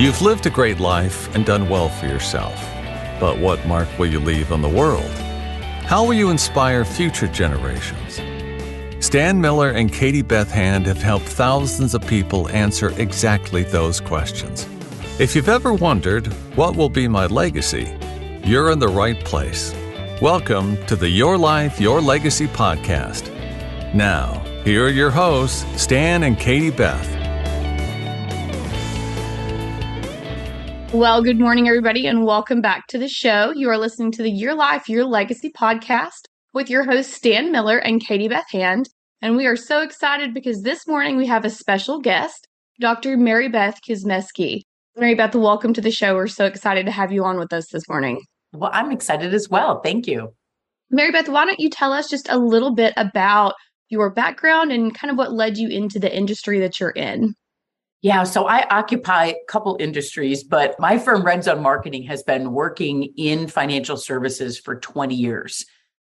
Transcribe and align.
You've 0.00 0.22
lived 0.22 0.46
a 0.46 0.50
great 0.50 0.80
life 0.80 1.28
and 1.34 1.44
done 1.44 1.68
well 1.68 1.90
for 1.90 2.06
yourself. 2.06 2.58
But 3.20 3.38
what 3.38 3.66
mark 3.66 3.86
will 3.98 4.06
you 4.06 4.18
leave 4.18 4.50
on 4.50 4.62
the 4.62 4.68
world? 4.68 5.10
How 5.84 6.02
will 6.02 6.14
you 6.14 6.30
inspire 6.30 6.86
future 6.86 7.28
generations? 7.28 8.18
Stan 9.04 9.38
Miller 9.38 9.68
and 9.68 9.92
Katie 9.92 10.22
Beth 10.22 10.50
Hand 10.50 10.86
have 10.86 11.02
helped 11.02 11.26
thousands 11.26 11.94
of 11.94 12.06
people 12.06 12.48
answer 12.48 12.98
exactly 12.98 13.62
those 13.62 14.00
questions. 14.00 14.66
If 15.18 15.36
you've 15.36 15.50
ever 15.50 15.74
wondered, 15.74 16.28
what 16.56 16.76
will 16.76 16.88
be 16.88 17.06
my 17.06 17.26
legacy? 17.26 17.94
You're 18.42 18.70
in 18.70 18.78
the 18.78 18.88
right 18.88 19.22
place. 19.22 19.74
Welcome 20.22 20.82
to 20.86 20.96
the 20.96 21.10
Your 21.10 21.36
Life, 21.36 21.78
Your 21.78 22.00
Legacy 22.00 22.46
podcast. 22.46 23.28
Now, 23.94 24.42
here 24.64 24.86
are 24.86 24.88
your 24.88 25.10
hosts, 25.10 25.66
Stan 25.76 26.22
and 26.22 26.38
Katie 26.38 26.70
Beth. 26.70 27.19
Well, 30.92 31.22
good 31.22 31.38
morning, 31.38 31.68
everybody, 31.68 32.08
and 32.08 32.26
welcome 32.26 32.60
back 32.60 32.88
to 32.88 32.98
the 32.98 33.08
show. 33.08 33.52
You 33.54 33.70
are 33.70 33.78
listening 33.78 34.10
to 34.10 34.24
the 34.24 34.30
Your 34.30 34.56
Life, 34.56 34.88
Your 34.88 35.04
Legacy 35.04 35.52
podcast 35.52 36.22
with 36.52 36.68
your 36.68 36.82
hosts, 36.82 37.14
Stan 37.14 37.52
Miller 37.52 37.78
and 37.78 38.04
Katie 38.04 38.26
Beth 38.26 38.50
Hand. 38.50 38.88
And 39.22 39.36
we 39.36 39.46
are 39.46 39.54
so 39.54 39.82
excited 39.82 40.34
because 40.34 40.62
this 40.62 40.88
morning 40.88 41.16
we 41.16 41.28
have 41.28 41.44
a 41.44 41.50
special 41.50 42.00
guest, 42.00 42.48
Dr. 42.80 43.16
Mary 43.16 43.48
Beth 43.48 43.78
Kosmeski. 43.88 44.62
Maribeth, 44.98 45.36
welcome 45.36 45.72
to 45.74 45.80
the 45.80 45.92
show. 45.92 46.16
We're 46.16 46.26
so 46.26 46.44
excited 46.44 46.86
to 46.86 46.92
have 46.92 47.12
you 47.12 47.24
on 47.24 47.38
with 47.38 47.52
us 47.52 47.68
this 47.70 47.88
morning. 47.88 48.20
Well, 48.52 48.70
I'm 48.72 48.90
excited 48.90 49.32
as 49.32 49.48
well. 49.48 49.80
Thank 49.82 50.08
you. 50.08 50.30
Maribeth, 50.92 51.28
why 51.28 51.44
don't 51.44 51.60
you 51.60 51.70
tell 51.70 51.92
us 51.92 52.10
just 52.10 52.28
a 52.28 52.36
little 52.36 52.74
bit 52.74 52.94
about 52.96 53.54
your 53.90 54.10
background 54.10 54.72
and 54.72 54.92
kind 54.92 55.12
of 55.12 55.16
what 55.16 55.32
led 55.32 55.56
you 55.56 55.68
into 55.68 56.00
the 56.00 56.12
industry 56.12 56.58
that 56.58 56.80
you're 56.80 56.90
in? 56.90 57.36
Yeah, 58.02 58.24
so 58.24 58.46
I 58.46 58.66
occupy 58.70 59.26
a 59.26 59.44
couple 59.46 59.76
industries, 59.78 60.42
but 60.42 60.74
my 60.78 60.96
firm 60.96 61.22
Red 61.22 61.44
Zone 61.44 61.62
Marketing 61.62 62.04
has 62.04 62.22
been 62.22 62.52
working 62.52 63.12
in 63.16 63.46
financial 63.46 63.98
services 63.98 64.58
for 64.58 64.76
20 64.76 65.14
years. 65.14 65.66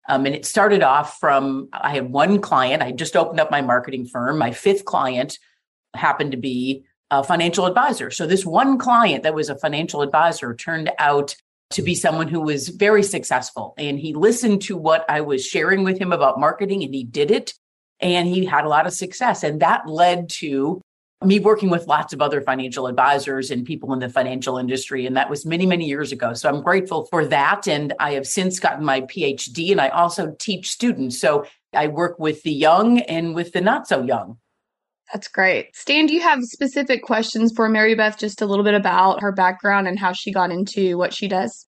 Um, 0.09 0.25
and 0.25 0.33
it 0.33 0.45
started 0.45 0.81
off 0.81 1.19
from 1.19 1.69
I 1.71 1.91
had 1.91 2.11
one 2.11 2.41
client. 2.41 2.81
I 2.81 2.91
just 2.91 3.15
opened 3.15 3.39
up 3.39 3.51
my 3.51 3.61
marketing 3.61 4.07
firm. 4.07 4.39
My 4.39 4.51
fifth 4.51 4.85
client 4.85 5.37
happened 5.93 6.31
to 6.31 6.37
be 6.37 6.83
a 7.11 7.23
financial 7.23 7.67
advisor. 7.67 8.09
So 8.09 8.25
this 8.25 8.43
one 8.43 8.79
client 8.79 9.23
that 9.23 9.35
was 9.35 9.49
a 9.49 9.57
financial 9.57 10.01
advisor 10.01 10.55
turned 10.55 10.91
out 10.97 11.35
to 11.69 11.83
be 11.83 11.93
someone 11.93 12.27
who 12.27 12.41
was 12.41 12.69
very 12.69 13.03
successful. 13.03 13.75
And 13.77 13.99
he 13.99 14.13
listened 14.13 14.63
to 14.63 14.75
what 14.75 15.05
I 15.07 15.21
was 15.21 15.45
sharing 15.45 15.83
with 15.83 15.99
him 15.99 16.11
about 16.11 16.39
marketing 16.39 16.83
and 16.83 16.93
he 16.93 17.03
did 17.03 17.29
it. 17.29 17.53
And 17.99 18.27
he 18.27 18.45
had 18.45 18.65
a 18.65 18.69
lot 18.69 18.87
of 18.87 18.93
success. 18.93 19.43
And 19.43 19.61
that 19.61 19.87
led 19.87 20.29
to 20.39 20.81
me 21.25 21.39
working 21.39 21.69
with 21.69 21.87
lots 21.87 22.13
of 22.13 22.21
other 22.21 22.41
financial 22.41 22.87
advisors 22.87 23.51
and 23.51 23.65
people 23.65 23.93
in 23.93 23.99
the 23.99 24.09
financial 24.09 24.57
industry. 24.57 25.05
And 25.05 25.15
that 25.15 25.29
was 25.29 25.45
many, 25.45 25.65
many 25.65 25.85
years 25.85 26.11
ago. 26.11 26.33
So 26.33 26.49
I'm 26.49 26.61
grateful 26.61 27.05
for 27.05 27.25
that. 27.25 27.67
And 27.67 27.93
I 27.99 28.13
have 28.13 28.27
since 28.27 28.59
gotten 28.59 28.83
my 28.83 29.01
PhD 29.01 29.71
and 29.71 29.81
I 29.81 29.89
also 29.89 30.35
teach 30.39 30.71
students. 30.71 31.19
So 31.19 31.45
I 31.73 31.87
work 31.87 32.19
with 32.19 32.43
the 32.43 32.51
young 32.51 32.99
and 33.01 33.35
with 33.35 33.53
the 33.53 33.61
not 33.61 33.87
so 33.87 34.03
young. 34.03 34.37
That's 35.13 35.27
great. 35.27 35.75
Stan, 35.75 36.07
do 36.07 36.13
you 36.13 36.21
have 36.21 36.43
specific 36.43 37.03
questions 37.03 37.51
for 37.55 37.69
Maribeth, 37.69 38.17
just 38.17 38.41
a 38.41 38.45
little 38.45 38.63
bit 38.63 38.73
about 38.73 39.21
her 39.21 39.31
background 39.31 39.87
and 39.87 39.99
how 39.99 40.13
she 40.13 40.31
got 40.31 40.49
into 40.49 40.97
what 40.97 41.13
she 41.13 41.27
does? 41.27 41.67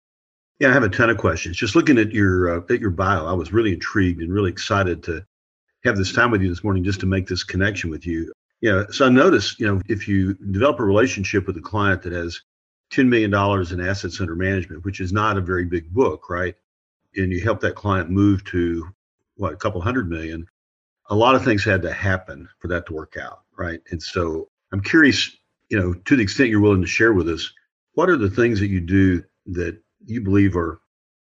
Yeah, 0.60 0.70
I 0.70 0.72
have 0.72 0.84
a 0.84 0.88
ton 0.88 1.10
of 1.10 1.18
questions. 1.18 1.56
Just 1.56 1.74
looking 1.74 1.98
at 1.98 2.12
your 2.12 2.58
uh, 2.58 2.62
at 2.70 2.80
your 2.80 2.90
bio, 2.90 3.26
I 3.26 3.32
was 3.32 3.52
really 3.52 3.72
intrigued 3.72 4.22
and 4.22 4.32
really 4.32 4.50
excited 4.50 5.02
to 5.04 5.24
have 5.84 5.96
this 5.96 6.12
time 6.12 6.30
with 6.30 6.42
you 6.42 6.48
this 6.48 6.64
morning 6.64 6.84
just 6.84 7.00
to 7.00 7.06
make 7.06 7.26
this 7.26 7.42
connection 7.42 7.90
with 7.90 8.06
you. 8.06 8.32
Yeah. 8.64 8.84
So 8.90 9.04
I 9.04 9.10
noticed, 9.10 9.60
you 9.60 9.66
know, 9.66 9.82
if 9.90 10.08
you 10.08 10.32
develop 10.32 10.80
a 10.80 10.84
relationship 10.84 11.46
with 11.46 11.58
a 11.58 11.60
client 11.60 12.00
that 12.00 12.14
has 12.14 12.40
$10 12.92 13.08
million 13.08 13.30
in 13.30 13.86
assets 13.86 14.22
under 14.22 14.34
management, 14.34 14.86
which 14.86 15.00
is 15.00 15.12
not 15.12 15.36
a 15.36 15.42
very 15.42 15.66
big 15.66 15.92
book, 15.92 16.30
right? 16.30 16.54
And 17.14 17.30
you 17.30 17.42
help 17.42 17.60
that 17.60 17.74
client 17.74 18.08
move 18.08 18.42
to 18.44 18.88
what, 19.36 19.52
a 19.52 19.56
couple 19.56 19.82
hundred 19.82 20.08
million, 20.08 20.46
a 21.10 21.14
lot 21.14 21.34
of 21.34 21.44
things 21.44 21.62
had 21.62 21.82
to 21.82 21.92
happen 21.92 22.48
for 22.58 22.68
that 22.68 22.86
to 22.86 22.94
work 22.94 23.18
out, 23.20 23.42
right? 23.54 23.80
And 23.90 24.02
so 24.02 24.48
I'm 24.72 24.80
curious, 24.80 25.36
you 25.68 25.78
know, 25.78 25.92
to 25.92 26.16
the 26.16 26.22
extent 26.22 26.48
you're 26.48 26.60
willing 26.60 26.80
to 26.80 26.86
share 26.86 27.12
with 27.12 27.28
us, 27.28 27.52
what 27.92 28.08
are 28.08 28.16
the 28.16 28.30
things 28.30 28.60
that 28.60 28.68
you 28.68 28.80
do 28.80 29.22
that 29.48 29.78
you 30.06 30.22
believe 30.22 30.56
are 30.56 30.80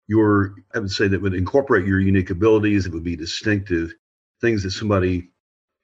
your, 0.05 0.53
I 0.75 0.77
would 0.77 0.91
say 0.91 1.07
that 1.07 1.23
would 1.23 1.33
incorporate 1.33 1.87
your 1.87 1.99
unique 1.99 2.29
abilities, 2.29 2.83
that 2.83 2.93
would 2.93 3.03
be 3.03 3.15
distinctive, 3.15 3.91
things 4.39 4.61
that 4.61 4.69
somebody 4.69 5.31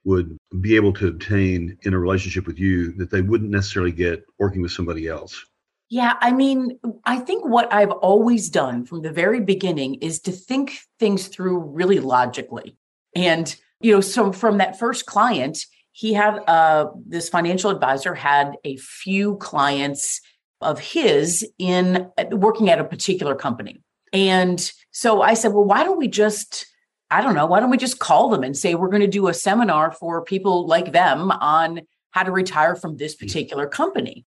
would 0.05 0.37
be 0.61 0.75
able 0.75 0.93
to 0.93 1.07
obtain 1.07 1.77
in 1.83 1.93
a 1.93 1.99
relationship 1.99 2.47
with 2.47 2.59
you 2.59 2.93
that 2.93 3.11
they 3.11 3.21
wouldn't 3.21 3.51
necessarily 3.51 3.91
get 3.91 4.23
working 4.37 4.61
with 4.61 4.71
somebody 4.71 5.07
else? 5.07 5.45
Yeah, 5.89 6.13
I 6.21 6.31
mean, 6.31 6.79
I 7.05 7.17
think 7.17 7.45
what 7.45 7.71
I've 7.73 7.91
always 7.91 8.49
done 8.49 8.85
from 8.85 9.01
the 9.01 9.11
very 9.11 9.41
beginning 9.41 9.95
is 9.95 10.19
to 10.21 10.31
think 10.31 10.79
things 10.99 11.27
through 11.27 11.59
really 11.59 11.99
logically. 11.99 12.77
And, 13.15 13.55
you 13.81 13.93
know, 13.93 14.01
so 14.01 14.31
from 14.31 14.59
that 14.59 14.77
first 14.77 15.07
client, 15.07 15.57
he 15.91 16.13
had 16.13 16.37
uh, 16.47 16.91
this 17.07 17.27
financial 17.27 17.71
advisor 17.71 18.13
had 18.13 18.53
a 18.63 18.77
few 18.77 19.37
clients 19.37 20.21
of 20.61 20.79
his 20.79 21.47
in 21.57 22.07
working 22.31 22.69
at 22.69 22.79
a 22.79 22.83
particular 22.83 23.33
company. 23.33 23.81
And 24.13 24.71
so 24.91 25.21
I 25.21 25.33
said, 25.33 25.53
well, 25.53 25.65
why 25.65 25.83
don't 25.83 25.97
we 25.97 26.07
just 26.07 26.67
I 27.11 27.21
don't 27.21 27.35
know, 27.35 27.45
why 27.45 27.59
don't 27.59 27.71
we 27.71 27.77
just 27.77 27.99
call 27.99 28.29
them 28.29 28.43
and 28.43 28.55
say 28.55 28.75
we're 28.75 28.89
going 28.89 29.01
to 29.01 29.07
do 29.07 29.27
a 29.27 29.33
seminar 29.33 29.91
for 29.91 30.23
people 30.23 30.67
like 30.67 30.91
them 30.91 31.31
on 31.31 31.81
how 32.11 32.23
to 32.23 32.31
retire 32.31 32.75
from 32.75 32.97
this 32.97 33.15
mm. 33.15 33.19
particular 33.19 33.67
company? 33.67 34.25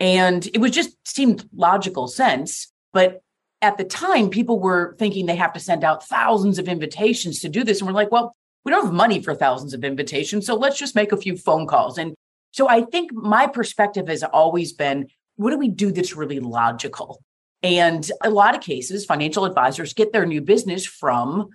And 0.00 0.46
it 0.46 0.58
was 0.58 0.72
just 0.72 0.96
seemed 1.06 1.48
logical 1.54 2.08
sense. 2.08 2.72
But 2.92 3.22
at 3.62 3.78
the 3.78 3.84
time, 3.84 4.28
people 4.30 4.60
were 4.60 4.96
thinking 4.98 5.26
they 5.26 5.36
have 5.36 5.52
to 5.54 5.60
send 5.60 5.84
out 5.84 6.06
thousands 6.06 6.58
of 6.58 6.68
invitations 6.68 7.40
to 7.40 7.48
do 7.48 7.64
this. 7.64 7.80
And 7.80 7.86
we're 7.86 7.94
like, 7.94 8.10
well, 8.10 8.34
we 8.64 8.72
don't 8.72 8.84
have 8.84 8.94
money 8.94 9.22
for 9.22 9.34
thousands 9.34 9.74
of 9.74 9.84
invitations. 9.84 10.46
So 10.46 10.54
let's 10.54 10.78
just 10.78 10.94
make 10.94 11.12
a 11.12 11.16
few 11.16 11.36
phone 11.36 11.66
calls. 11.66 11.98
And 11.98 12.14
so 12.50 12.68
I 12.68 12.82
think 12.82 13.12
my 13.12 13.46
perspective 13.46 14.08
has 14.08 14.22
always 14.22 14.72
been 14.72 15.08
what 15.36 15.50
do 15.50 15.58
we 15.58 15.68
do 15.68 15.90
that's 15.90 16.14
really 16.14 16.40
logical? 16.40 17.22
And 17.62 18.08
a 18.22 18.30
lot 18.30 18.54
of 18.54 18.60
cases, 18.60 19.06
financial 19.06 19.44
advisors 19.44 19.94
get 19.94 20.12
their 20.12 20.26
new 20.26 20.40
business 20.40 20.86
from 20.86 21.48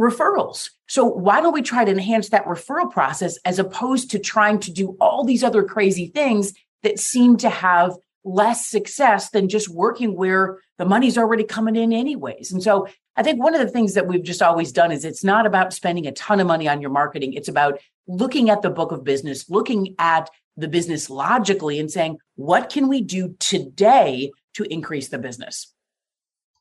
referrals. 0.00 0.70
So 0.88 1.04
why 1.04 1.40
don't 1.40 1.52
we 1.52 1.62
try 1.62 1.84
to 1.84 1.92
enhance 1.92 2.30
that 2.30 2.46
referral 2.46 2.90
process 2.90 3.36
as 3.44 3.58
opposed 3.58 4.10
to 4.10 4.18
trying 4.18 4.58
to 4.60 4.72
do 4.72 4.96
all 5.00 5.24
these 5.24 5.44
other 5.44 5.62
crazy 5.62 6.06
things 6.06 6.52
that 6.82 6.98
seem 6.98 7.36
to 7.38 7.50
have 7.50 7.96
less 8.24 8.66
success 8.66 9.30
than 9.30 9.48
just 9.48 9.68
working 9.68 10.16
where 10.16 10.58
the 10.78 10.84
money's 10.84 11.18
already 11.18 11.44
coming 11.44 11.76
in 11.76 11.92
anyways. 11.92 12.52
And 12.52 12.62
so 12.62 12.88
I 13.16 13.22
think 13.22 13.42
one 13.42 13.54
of 13.54 13.60
the 13.60 13.68
things 13.68 13.94
that 13.94 14.06
we've 14.06 14.22
just 14.22 14.42
always 14.42 14.72
done 14.72 14.92
is 14.92 15.04
it's 15.04 15.24
not 15.24 15.46
about 15.46 15.72
spending 15.72 16.06
a 16.06 16.12
ton 16.12 16.40
of 16.40 16.46
money 16.46 16.68
on 16.68 16.80
your 16.80 16.90
marketing. 16.90 17.34
It's 17.34 17.48
about 17.48 17.78
looking 18.06 18.50
at 18.50 18.62
the 18.62 18.70
book 18.70 18.92
of 18.92 19.04
business, 19.04 19.48
looking 19.48 19.94
at 19.98 20.30
the 20.56 20.68
business 20.68 21.10
logically 21.10 21.78
and 21.78 21.90
saying, 21.90 22.18
what 22.36 22.70
can 22.70 22.88
we 22.88 23.00
do 23.02 23.36
today 23.38 24.30
to 24.54 24.64
increase 24.64 25.08
the 25.08 25.18
business? 25.18 25.72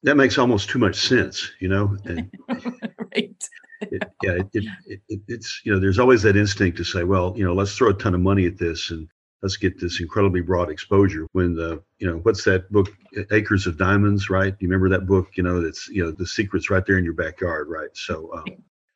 That 0.03 0.15
makes 0.15 0.37
almost 0.37 0.69
too 0.69 0.79
much 0.79 1.07
sense, 1.07 1.51
you 1.59 1.67
know. 1.67 1.97
And 2.05 2.31
right. 2.49 3.49
it, 3.81 4.03
yeah, 4.23 4.31
it, 4.31 4.47
it, 4.53 5.01
it, 5.09 5.21
it's 5.27 5.61
you 5.63 5.73
know, 5.73 5.79
there's 5.79 5.99
always 5.99 6.21
that 6.23 6.37
instinct 6.37 6.77
to 6.77 6.83
say, 6.83 7.03
well, 7.03 7.33
you 7.35 7.45
know, 7.45 7.53
let's 7.53 7.75
throw 7.75 7.89
a 7.89 7.93
ton 7.93 8.15
of 8.15 8.21
money 8.21 8.45
at 8.45 8.57
this 8.57 8.91
and 8.91 9.07
let's 9.41 9.57
get 9.57 9.79
this 9.79 9.99
incredibly 9.99 10.41
broad 10.41 10.69
exposure. 10.69 11.27
When 11.33 11.53
the 11.53 11.83
you 11.99 12.07
know, 12.07 12.17
what's 12.23 12.43
that 12.45 12.71
book, 12.71 12.89
Acres 13.31 13.67
of 13.67 13.77
Diamonds, 13.77 14.29
right? 14.29 14.55
You 14.59 14.67
remember 14.67 14.89
that 14.89 15.07
book? 15.07 15.29
You 15.35 15.43
know, 15.43 15.61
that's 15.61 15.87
you 15.89 16.03
know, 16.03 16.11
the 16.11 16.27
secret's 16.27 16.69
right 16.69 16.85
there 16.85 16.97
in 16.97 17.05
your 17.05 17.13
backyard, 17.13 17.67
right? 17.69 17.89
So. 17.93 18.31
Um, 18.33 18.45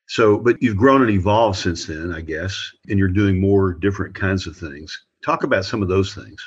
so, 0.07 0.37
but 0.37 0.61
you've 0.61 0.77
grown 0.77 1.01
and 1.01 1.09
evolved 1.09 1.57
since 1.57 1.85
then, 1.85 2.13
I 2.13 2.21
guess, 2.21 2.71
and 2.89 2.99
you're 2.99 3.07
doing 3.07 3.39
more 3.39 3.73
different 3.73 4.13
kinds 4.13 4.45
of 4.45 4.55
things. 4.55 5.05
Talk 5.23 5.43
about 5.43 5.65
some 5.65 5.81
of 5.81 5.87
those 5.87 6.13
things. 6.13 6.37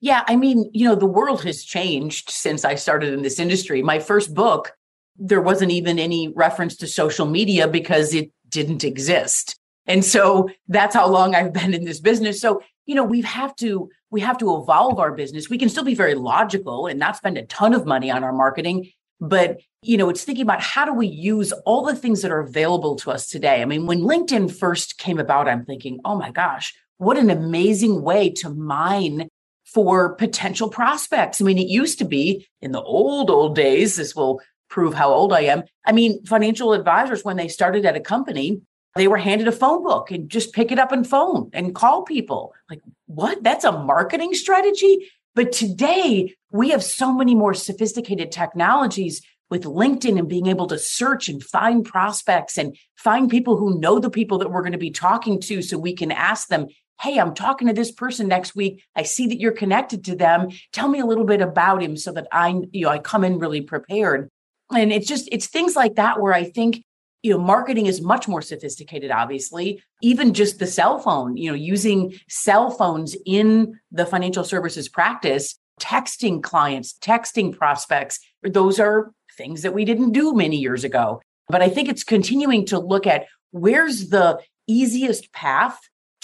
Yeah, 0.00 0.22
I 0.28 0.36
mean, 0.36 0.70
you 0.72 0.86
know, 0.86 0.94
the 0.94 1.06
world 1.06 1.42
has 1.44 1.64
changed 1.64 2.30
since 2.30 2.64
I 2.64 2.76
started 2.76 3.12
in 3.12 3.22
this 3.22 3.38
industry. 3.38 3.82
My 3.82 3.98
first 3.98 4.34
book 4.34 4.72
there 5.18 5.40
wasn't 5.40 5.72
even 5.72 5.98
any 5.98 6.28
reference 6.28 6.76
to 6.76 6.86
social 6.86 7.26
media 7.26 7.66
because 7.66 8.14
it 8.14 8.30
didn't 8.48 8.84
exist. 8.84 9.58
And 9.86 10.04
so 10.04 10.48
that's 10.68 10.94
how 10.94 11.08
long 11.08 11.34
I've 11.34 11.52
been 11.52 11.74
in 11.74 11.84
this 11.84 12.00
business. 12.00 12.40
So 12.40 12.62
you 12.86 12.94
know, 12.94 13.04
we 13.04 13.20
have 13.22 13.54
to 13.56 13.90
we 14.10 14.20
have 14.22 14.38
to 14.38 14.56
evolve 14.56 14.98
our 14.98 15.12
business. 15.12 15.50
We 15.50 15.58
can 15.58 15.68
still 15.68 15.84
be 15.84 15.94
very 15.94 16.14
logical 16.14 16.86
and 16.86 16.98
not 16.98 17.16
spend 17.16 17.36
a 17.36 17.44
ton 17.44 17.74
of 17.74 17.84
money 17.84 18.10
on 18.10 18.24
our 18.24 18.32
marketing, 18.32 18.90
but 19.20 19.60
you 19.82 19.96
know, 19.98 20.08
it's 20.08 20.24
thinking 20.24 20.42
about 20.42 20.62
how 20.62 20.84
do 20.86 20.94
we 20.94 21.06
use 21.06 21.52
all 21.66 21.84
the 21.84 21.94
things 21.94 22.22
that 22.22 22.30
are 22.30 22.40
available 22.40 22.96
to 22.96 23.10
us 23.10 23.28
today. 23.28 23.60
I 23.60 23.66
mean, 23.66 23.86
when 23.86 24.00
LinkedIn 24.00 24.56
first 24.56 24.98
came 24.98 25.18
about, 25.18 25.48
I'm 25.48 25.64
thinking, 25.66 26.00
"Oh 26.04 26.16
my 26.16 26.30
gosh, 26.30 26.74
what 26.96 27.18
an 27.18 27.30
amazing 27.30 28.02
way 28.02 28.30
to 28.38 28.50
mine 28.50 29.27
for 29.72 30.14
potential 30.14 30.68
prospects." 30.68 31.40
I 31.40 31.44
mean, 31.44 31.58
it 31.58 31.68
used 31.68 31.98
to 31.98 32.04
be 32.04 32.46
in 32.60 32.72
the 32.72 32.82
old 32.82 33.30
old 33.30 33.54
days, 33.54 33.96
this 33.96 34.14
will 34.14 34.40
prove 34.68 34.94
how 34.94 35.10
old 35.10 35.32
I 35.32 35.42
am. 35.42 35.62
I 35.86 35.92
mean, 35.92 36.24
financial 36.24 36.72
advisors 36.72 37.24
when 37.24 37.36
they 37.36 37.48
started 37.48 37.86
at 37.86 37.96
a 37.96 38.00
company, 38.00 38.60
they 38.96 39.08
were 39.08 39.16
handed 39.16 39.48
a 39.48 39.52
phone 39.52 39.82
book 39.82 40.10
and 40.10 40.28
just 40.28 40.52
pick 40.52 40.72
it 40.72 40.78
up 40.78 40.92
and 40.92 41.06
phone 41.06 41.50
and 41.52 41.74
call 41.74 42.02
people. 42.02 42.52
Like, 42.68 42.80
what? 43.06 43.42
That's 43.42 43.64
a 43.64 43.72
marketing 43.72 44.34
strategy? 44.34 45.10
But 45.34 45.52
today, 45.52 46.34
we 46.50 46.70
have 46.70 46.82
so 46.82 47.12
many 47.12 47.34
more 47.34 47.54
sophisticated 47.54 48.32
technologies 48.32 49.22
with 49.50 49.64
LinkedIn 49.64 50.18
and 50.18 50.28
being 50.28 50.46
able 50.46 50.66
to 50.66 50.78
search 50.78 51.28
and 51.28 51.42
find 51.42 51.84
prospects 51.84 52.58
and 52.58 52.76
find 52.96 53.30
people 53.30 53.56
who 53.56 53.80
know 53.80 53.98
the 53.98 54.10
people 54.10 54.38
that 54.38 54.50
we're 54.50 54.62
going 54.62 54.72
to 54.72 54.78
be 54.78 54.90
talking 54.90 55.40
to 55.40 55.62
so 55.62 55.78
we 55.78 55.94
can 55.94 56.10
ask 56.12 56.48
them, 56.48 56.66
Hey, 57.00 57.18
I'm 57.18 57.34
talking 57.34 57.68
to 57.68 57.74
this 57.74 57.92
person 57.92 58.26
next 58.26 58.56
week. 58.56 58.82
I 58.96 59.04
see 59.04 59.28
that 59.28 59.38
you're 59.38 59.52
connected 59.52 60.04
to 60.06 60.16
them. 60.16 60.48
Tell 60.72 60.88
me 60.88 60.98
a 60.98 61.06
little 61.06 61.24
bit 61.24 61.40
about 61.40 61.82
him 61.82 61.96
so 61.96 62.12
that 62.12 62.26
I, 62.32 62.60
you 62.72 62.86
know, 62.86 62.90
I 62.90 62.98
come 62.98 63.22
in 63.22 63.38
really 63.38 63.60
prepared. 63.60 64.28
And 64.74 64.92
it's 64.92 65.06
just, 65.06 65.28
it's 65.30 65.46
things 65.46 65.76
like 65.76 65.94
that 65.94 66.20
where 66.20 66.34
I 66.34 66.44
think 66.44 66.82
you 67.22 67.32
know 67.32 67.38
marketing 67.38 67.86
is 67.86 68.00
much 68.00 68.28
more 68.28 68.40
sophisticated 68.40 69.10
obviously 69.10 69.82
even 70.02 70.32
just 70.32 70.60
the 70.60 70.66
cell 70.66 71.00
phone 71.00 71.36
you 71.36 71.50
know 71.50 71.54
using 71.54 72.14
cell 72.28 72.70
phones 72.70 73.16
in 73.26 73.78
the 73.90 74.06
financial 74.06 74.44
services 74.44 74.88
practice 74.88 75.58
texting 75.80 76.40
clients 76.42 76.96
texting 77.00 77.56
prospects 77.56 78.20
those 78.44 78.78
are 78.78 79.10
things 79.36 79.62
that 79.62 79.74
we 79.74 79.84
didn't 79.84 80.12
do 80.12 80.32
many 80.32 80.56
years 80.56 80.84
ago 80.84 81.20
but 81.48 81.60
i 81.60 81.68
think 81.68 81.88
it's 81.88 82.04
continuing 82.04 82.64
to 82.64 82.78
look 82.78 83.06
at 83.06 83.26
where's 83.50 84.10
the 84.10 84.38
easiest 84.68 85.32
path 85.32 85.78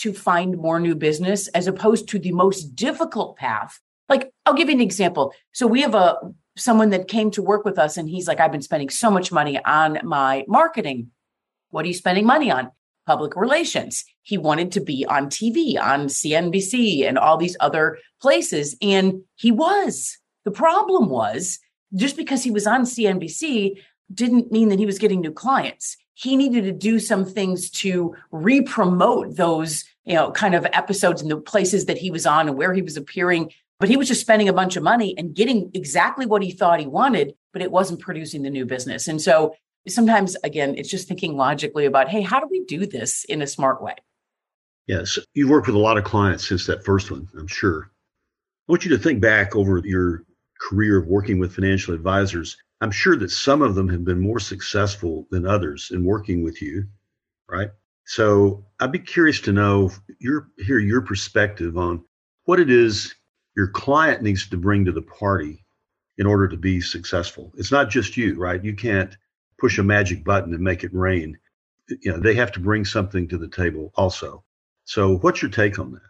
to 0.04 0.12
find 0.12 0.56
more 0.56 0.78
new 0.78 0.94
business 0.94 1.48
as 1.48 1.66
opposed 1.66 2.08
to 2.08 2.18
the 2.18 2.32
most 2.32 2.76
difficult 2.76 3.36
path 3.36 3.80
like 4.08 4.32
i'll 4.46 4.54
give 4.54 4.68
you 4.68 4.74
an 4.74 4.80
example 4.80 5.34
so 5.52 5.66
we 5.66 5.80
have 5.82 5.94
a 5.94 6.16
someone 6.56 6.90
that 6.90 7.08
came 7.08 7.30
to 7.32 7.42
work 7.42 7.64
with 7.64 7.78
us 7.78 7.96
and 7.96 8.08
he's 8.08 8.28
like, 8.28 8.40
I've 8.40 8.52
been 8.52 8.62
spending 8.62 8.90
so 8.90 9.10
much 9.10 9.32
money 9.32 9.62
on 9.64 9.98
my 10.02 10.44
marketing. 10.46 11.10
What 11.70 11.84
are 11.84 11.88
you 11.88 11.94
spending 11.94 12.26
money 12.26 12.50
on? 12.50 12.70
Public 13.06 13.36
relations. 13.36 14.04
He 14.22 14.38
wanted 14.38 14.72
to 14.72 14.80
be 14.80 15.04
on 15.06 15.26
TV, 15.26 15.78
on 15.78 16.06
CNBC, 16.06 17.06
and 17.06 17.18
all 17.18 17.36
these 17.36 17.56
other 17.60 17.98
places. 18.20 18.76
And 18.80 19.22
he 19.34 19.50
was. 19.50 20.18
The 20.44 20.50
problem 20.50 21.10
was 21.10 21.58
just 21.94 22.16
because 22.16 22.44
he 22.44 22.50
was 22.50 22.66
on 22.66 22.82
CNBC 22.82 23.82
didn't 24.12 24.52
mean 24.52 24.68
that 24.68 24.78
he 24.78 24.86
was 24.86 24.98
getting 24.98 25.20
new 25.20 25.32
clients. 25.32 25.96
He 26.14 26.36
needed 26.36 26.64
to 26.64 26.72
do 26.72 26.98
some 26.98 27.24
things 27.24 27.70
to 27.70 28.14
re 28.30 28.62
promote 28.62 29.36
those, 29.36 29.84
you 30.04 30.14
know, 30.14 30.30
kind 30.30 30.54
of 30.54 30.66
episodes 30.72 31.20
and 31.20 31.30
the 31.30 31.36
places 31.36 31.86
that 31.86 31.98
he 31.98 32.10
was 32.10 32.24
on 32.24 32.48
and 32.48 32.56
where 32.56 32.72
he 32.72 32.82
was 32.82 32.96
appearing 32.96 33.50
but 33.80 33.88
he 33.88 33.96
was 33.96 34.08
just 34.08 34.20
spending 34.20 34.48
a 34.48 34.52
bunch 34.52 34.76
of 34.76 34.82
money 34.82 35.14
and 35.18 35.34
getting 35.34 35.70
exactly 35.74 36.26
what 36.26 36.42
he 36.42 36.50
thought 36.50 36.80
he 36.80 36.86
wanted, 36.86 37.34
but 37.52 37.62
it 37.62 37.70
wasn't 37.70 38.00
producing 38.00 38.42
the 38.42 38.50
new 38.50 38.64
business. 38.64 39.08
And 39.08 39.20
so 39.20 39.54
sometimes, 39.88 40.36
again, 40.44 40.74
it's 40.76 40.88
just 40.88 41.08
thinking 41.08 41.36
logically 41.36 41.84
about, 41.84 42.08
hey, 42.08 42.22
how 42.22 42.40
do 42.40 42.48
we 42.50 42.64
do 42.64 42.86
this 42.86 43.24
in 43.24 43.42
a 43.42 43.46
smart 43.46 43.82
way? 43.82 43.96
Yes, 44.86 45.18
you've 45.34 45.50
worked 45.50 45.66
with 45.66 45.76
a 45.76 45.80
lot 45.80 45.98
of 45.98 46.04
clients 46.04 46.46
since 46.46 46.66
that 46.66 46.84
first 46.84 47.10
one, 47.10 47.28
I'm 47.36 47.46
sure. 47.46 47.90
I 48.68 48.72
want 48.72 48.84
you 48.84 48.96
to 48.96 49.02
think 49.02 49.20
back 49.20 49.56
over 49.56 49.78
your 49.84 50.24
career 50.60 50.98
of 50.98 51.06
working 51.06 51.38
with 51.38 51.54
financial 51.54 51.94
advisors. 51.94 52.56
I'm 52.80 52.90
sure 52.90 53.16
that 53.16 53.30
some 53.30 53.62
of 53.62 53.74
them 53.74 53.88
have 53.88 54.04
been 54.04 54.20
more 54.20 54.40
successful 54.40 55.26
than 55.30 55.46
others 55.46 55.90
in 55.92 56.04
working 56.04 56.42
with 56.42 56.60
you, 56.60 56.86
right? 57.48 57.70
So 58.06 58.66
I'd 58.80 58.92
be 58.92 58.98
curious 58.98 59.40
to 59.42 59.52
know 59.52 59.90
your 60.18 60.48
hear 60.58 60.78
your 60.78 61.00
perspective 61.00 61.78
on 61.78 62.04
what 62.44 62.60
it 62.60 62.70
is 62.70 63.14
your 63.56 63.68
client 63.68 64.22
needs 64.22 64.48
to 64.48 64.56
bring 64.56 64.84
to 64.84 64.92
the 64.92 65.02
party 65.02 65.64
in 66.18 66.26
order 66.26 66.48
to 66.48 66.56
be 66.56 66.80
successful. 66.80 67.52
It's 67.56 67.72
not 67.72 67.90
just 67.90 68.16
you, 68.16 68.36
right? 68.36 68.62
You 68.62 68.74
can't 68.74 69.16
push 69.58 69.78
a 69.78 69.82
magic 69.82 70.24
button 70.24 70.52
and 70.52 70.62
make 70.62 70.84
it 70.84 70.92
rain. 70.92 71.38
You 71.88 72.12
know, 72.12 72.18
they 72.18 72.34
have 72.34 72.52
to 72.52 72.60
bring 72.60 72.84
something 72.84 73.28
to 73.28 73.38
the 73.38 73.48
table 73.48 73.92
also. 73.94 74.44
So, 74.84 75.18
what's 75.18 75.42
your 75.42 75.50
take 75.50 75.78
on 75.78 75.92
that? 75.92 76.02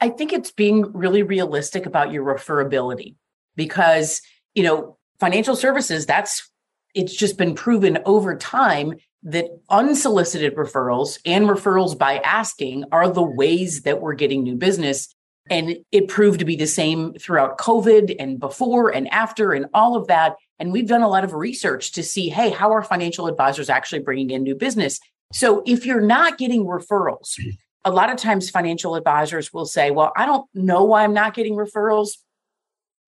I 0.00 0.10
think 0.10 0.32
it's 0.32 0.50
being 0.50 0.92
really 0.92 1.22
realistic 1.22 1.86
about 1.86 2.12
your 2.12 2.24
referability 2.24 3.16
because, 3.54 4.20
you 4.54 4.62
know, 4.62 4.95
financial 5.20 5.56
services, 5.56 6.06
that's 6.06 6.50
it's 6.94 7.14
just 7.14 7.36
been 7.36 7.54
proven 7.54 7.98
over 8.06 8.36
time 8.36 8.94
that 9.22 9.46
unsolicited 9.68 10.54
referrals 10.56 11.18
and 11.26 11.46
referrals 11.46 11.98
by 11.98 12.18
asking 12.18 12.84
are 12.92 13.10
the 13.10 13.22
ways 13.22 13.82
that 13.82 14.00
we're 14.00 14.14
getting 14.14 14.42
new 14.42 14.56
business 14.56 15.14
and 15.50 15.76
it 15.92 16.08
proved 16.08 16.40
to 16.40 16.44
be 16.44 16.56
the 16.56 16.66
same 16.66 17.14
throughout 17.14 17.58
COVID 17.58 18.16
and 18.18 18.38
before 18.38 18.90
and 18.90 19.08
after 19.12 19.52
and 19.52 19.66
all 19.74 19.96
of 19.96 20.06
that. 20.08 20.34
And 20.58 20.72
we've 20.72 20.88
done 20.88 21.02
a 21.02 21.08
lot 21.08 21.24
of 21.24 21.34
research 21.34 21.92
to 21.92 22.02
see, 22.02 22.28
hey, 22.28 22.50
how 22.50 22.72
are 22.72 22.82
financial 22.82 23.26
advisors 23.26 23.68
actually 23.68 24.00
bringing 24.00 24.30
in 24.30 24.42
new 24.42 24.54
business? 24.54 24.98
So 25.32 25.62
if 25.66 25.84
you're 25.84 26.00
not 26.00 26.38
getting 26.38 26.64
referrals, 26.64 27.38
a 27.84 27.90
lot 27.90 28.10
of 28.10 28.16
times 28.16 28.50
financial 28.50 28.96
advisors 28.96 29.52
will 29.52 29.66
say, 29.66 29.90
well, 29.90 30.12
I 30.16 30.26
don't 30.26 30.46
know 30.54 30.84
why 30.84 31.04
I'm 31.04 31.14
not 31.14 31.34
getting 31.34 31.54
referrals, 31.54 32.10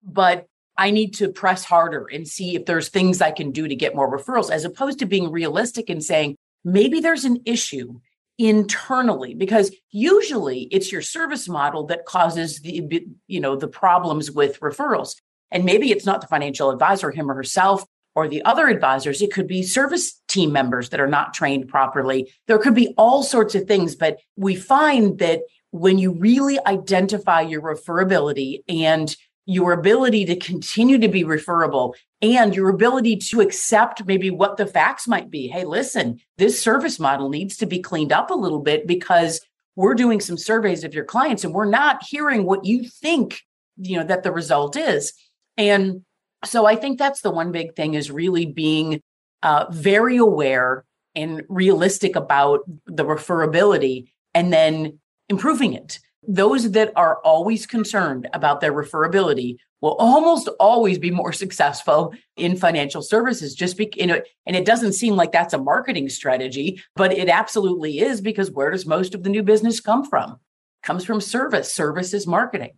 but 0.02 0.46
I 0.78 0.92
need 0.92 1.14
to 1.16 1.28
press 1.28 1.64
harder 1.64 2.06
and 2.10 2.26
see 2.26 2.54
if 2.54 2.64
there's 2.64 2.88
things 2.88 3.20
I 3.20 3.32
can 3.32 3.50
do 3.50 3.66
to 3.66 3.74
get 3.74 3.96
more 3.96 4.10
referrals, 4.10 4.50
as 4.50 4.64
opposed 4.64 5.00
to 5.00 5.06
being 5.06 5.32
realistic 5.32 5.90
and 5.90 6.02
saying, 6.02 6.36
maybe 6.64 7.00
there's 7.00 7.24
an 7.24 7.40
issue 7.44 7.98
internally 8.38 9.34
because 9.34 9.74
usually 9.90 10.62
it's 10.70 10.92
your 10.92 11.02
service 11.02 11.48
model 11.48 11.86
that 11.86 12.06
causes 12.06 12.60
the 12.60 13.04
you 13.26 13.40
know 13.40 13.56
the 13.56 13.66
problems 13.66 14.30
with 14.30 14.60
referrals. 14.60 15.16
And 15.50 15.64
maybe 15.64 15.90
it's 15.90 16.06
not 16.06 16.20
the 16.20 16.28
financial 16.28 16.70
advisor 16.70 17.10
him 17.10 17.30
or 17.30 17.34
herself 17.34 17.84
or 18.14 18.28
the 18.28 18.44
other 18.44 18.68
advisors. 18.68 19.20
It 19.20 19.32
could 19.32 19.48
be 19.48 19.62
service 19.64 20.20
team 20.28 20.52
members 20.52 20.90
that 20.90 21.00
are 21.00 21.08
not 21.08 21.34
trained 21.34 21.68
properly. 21.68 22.32
There 22.46 22.58
could 22.58 22.74
be 22.74 22.94
all 22.96 23.24
sorts 23.24 23.56
of 23.56 23.66
things 23.66 23.96
but 23.96 24.18
we 24.36 24.54
find 24.54 25.18
that 25.18 25.40
when 25.70 25.98
you 25.98 26.12
really 26.12 26.58
identify 26.64 27.40
your 27.40 27.60
referability 27.60 28.62
and 28.68 29.14
your 29.48 29.72
ability 29.72 30.26
to 30.26 30.36
continue 30.36 30.98
to 30.98 31.08
be 31.08 31.24
referable 31.24 31.96
and 32.20 32.54
your 32.54 32.68
ability 32.68 33.16
to 33.16 33.40
accept 33.40 34.04
maybe 34.04 34.30
what 34.30 34.58
the 34.58 34.66
facts 34.66 35.08
might 35.08 35.30
be. 35.30 35.48
Hey, 35.48 35.64
listen, 35.64 36.20
this 36.36 36.62
service 36.62 37.00
model 37.00 37.30
needs 37.30 37.56
to 37.56 37.64
be 37.64 37.80
cleaned 37.80 38.12
up 38.12 38.28
a 38.30 38.34
little 38.34 38.58
bit 38.58 38.86
because 38.86 39.40
we're 39.74 39.94
doing 39.94 40.20
some 40.20 40.36
surveys 40.36 40.84
of 40.84 40.92
your 40.92 41.06
clients 41.06 41.44
and 41.44 41.54
we're 41.54 41.64
not 41.64 42.02
hearing 42.06 42.44
what 42.44 42.66
you 42.66 42.86
think, 42.86 43.40
you 43.78 43.96
know, 43.96 44.04
that 44.04 44.22
the 44.22 44.32
result 44.32 44.76
is. 44.76 45.14
And 45.56 46.04
so 46.44 46.66
I 46.66 46.76
think 46.76 46.98
that's 46.98 47.22
the 47.22 47.30
one 47.30 47.50
big 47.50 47.74
thing 47.74 47.94
is 47.94 48.10
really 48.10 48.44
being 48.44 49.00
uh, 49.42 49.64
very 49.70 50.18
aware 50.18 50.84
and 51.14 51.42
realistic 51.48 52.16
about 52.16 52.60
the 52.84 53.06
referability 53.06 54.10
and 54.34 54.52
then 54.52 54.98
improving 55.30 55.72
it 55.72 56.00
those 56.28 56.72
that 56.72 56.92
are 56.94 57.16
always 57.24 57.66
concerned 57.66 58.28
about 58.34 58.60
their 58.60 58.72
referability 58.72 59.56
will 59.80 59.94
almost 59.94 60.48
always 60.60 60.98
be 60.98 61.10
more 61.10 61.32
successful 61.44 62.14
in 62.36 62.56
financial 62.56 63.02
services 63.02 63.54
just 63.54 63.76
be, 63.76 63.90
you 63.96 64.06
know, 64.06 64.20
and 64.46 64.54
it 64.54 64.66
doesn't 64.66 64.92
seem 64.92 65.16
like 65.16 65.32
that's 65.32 65.54
a 65.54 65.58
marketing 65.58 66.08
strategy 66.08 66.80
but 66.94 67.12
it 67.12 67.28
absolutely 67.28 67.98
is 67.98 68.20
because 68.20 68.50
where 68.50 68.70
does 68.70 68.86
most 68.86 69.14
of 69.14 69.22
the 69.22 69.30
new 69.30 69.42
business 69.42 69.80
come 69.80 70.04
from? 70.04 70.32
It 70.32 70.86
comes 70.86 71.04
from 71.04 71.20
service. 71.20 71.72
Services 71.72 72.26
marketing. 72.26 72.72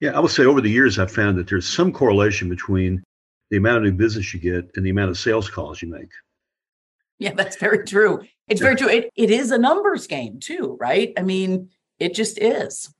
Yeah 0.00 0.16
i 0.16 0.20
would 0.20 0.30
say 0.30 0.44
over 0.44 0.60
the 0.60 0.70
years 0.70 0.98
i've 0.98 1.12
found 1.12 1.36
that 1.38 1.48
there's 1.48 1.68
some 1.68 1.92
correlation 1.92 2.48
between 2.48 3.02
the 3.50 3.58
amount 3.58 3.78
of 3.78 3.82
new 3.82 3.92
business 3.92 4.32
you 4.32 4.40
get 4.40 4.70
and 4.76 4.86
the 4.86 4.90
amount 4.90 5.10
of 5.10 5.18
sales 5.18 5.50
calls 5.50 5.82
you 5.82 5.88
make. 5.88 6.10
Yeah 7.18 7.34
that's 7.34 7.56
very 7.56 7.84
true. 7.84 8.22
It's 8.48 8.60
yeah. 8.60 8.64
very 8.64 8.76
true. 8.76 8.88
It, 8.88 9.10
it 9.14 9.30
is 9.30 9.50
a 9.50 9.58
numbers 9.58 10.06
game 10.06 10.40
too 10.40 10.78
right? 10.80 11.12
I 11.18 11.22
mean 11.22 11.68
it 12.02 12.14
just 12.14 12.38
is. 12.38 12.92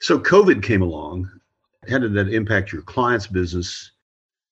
So 0.00 0.18
COVID 0.18 0.62
came 0.62 0.82
along. 0.82 1.28
How 1.88 1.98
did 1.98 2.14
that 2.14 2.32
impact 2.32 2.72
your 2.72 2.82
clients' 2.82 3.26
business, 3.26 3.90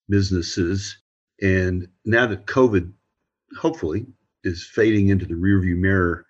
businesses? 0.08 0.98
And 1.40 1.88
now 2.04 2.26
that 2.26 2.46
COVID, 2.46 2.92
hopefully, 3.58 4.06
is 4.44 4.66
fading 4.66 5.08
into 5.08 5.24
the 5.24 5.34
rearview 5.34 5.76
mirror, 5.76 6.26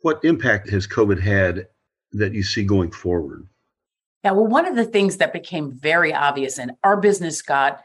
what 0.00 0.24
impact 0.24 0.68
has 0.70 0.86
COVID 0.86 1.20
had 1.20 1.68
that 2.12 2.34
you 2.34 2.42
see 2.42 2.64
going 2.64 2.90
forward? 2.90 3.46
Yeah, 4.24 4.32
well, 4.32 4.46
one 4.46 4.66
of 4.66 4.76
the 4.76 4.84
things 4.84 5.16
that 5.18 5.32
became 5.32 5.72
very 5.72 6.12
obvious, 6.12 6.58
and 6.58 6.72
our 6.84 6.96
business 6.96 7.40
got 7.40 7.82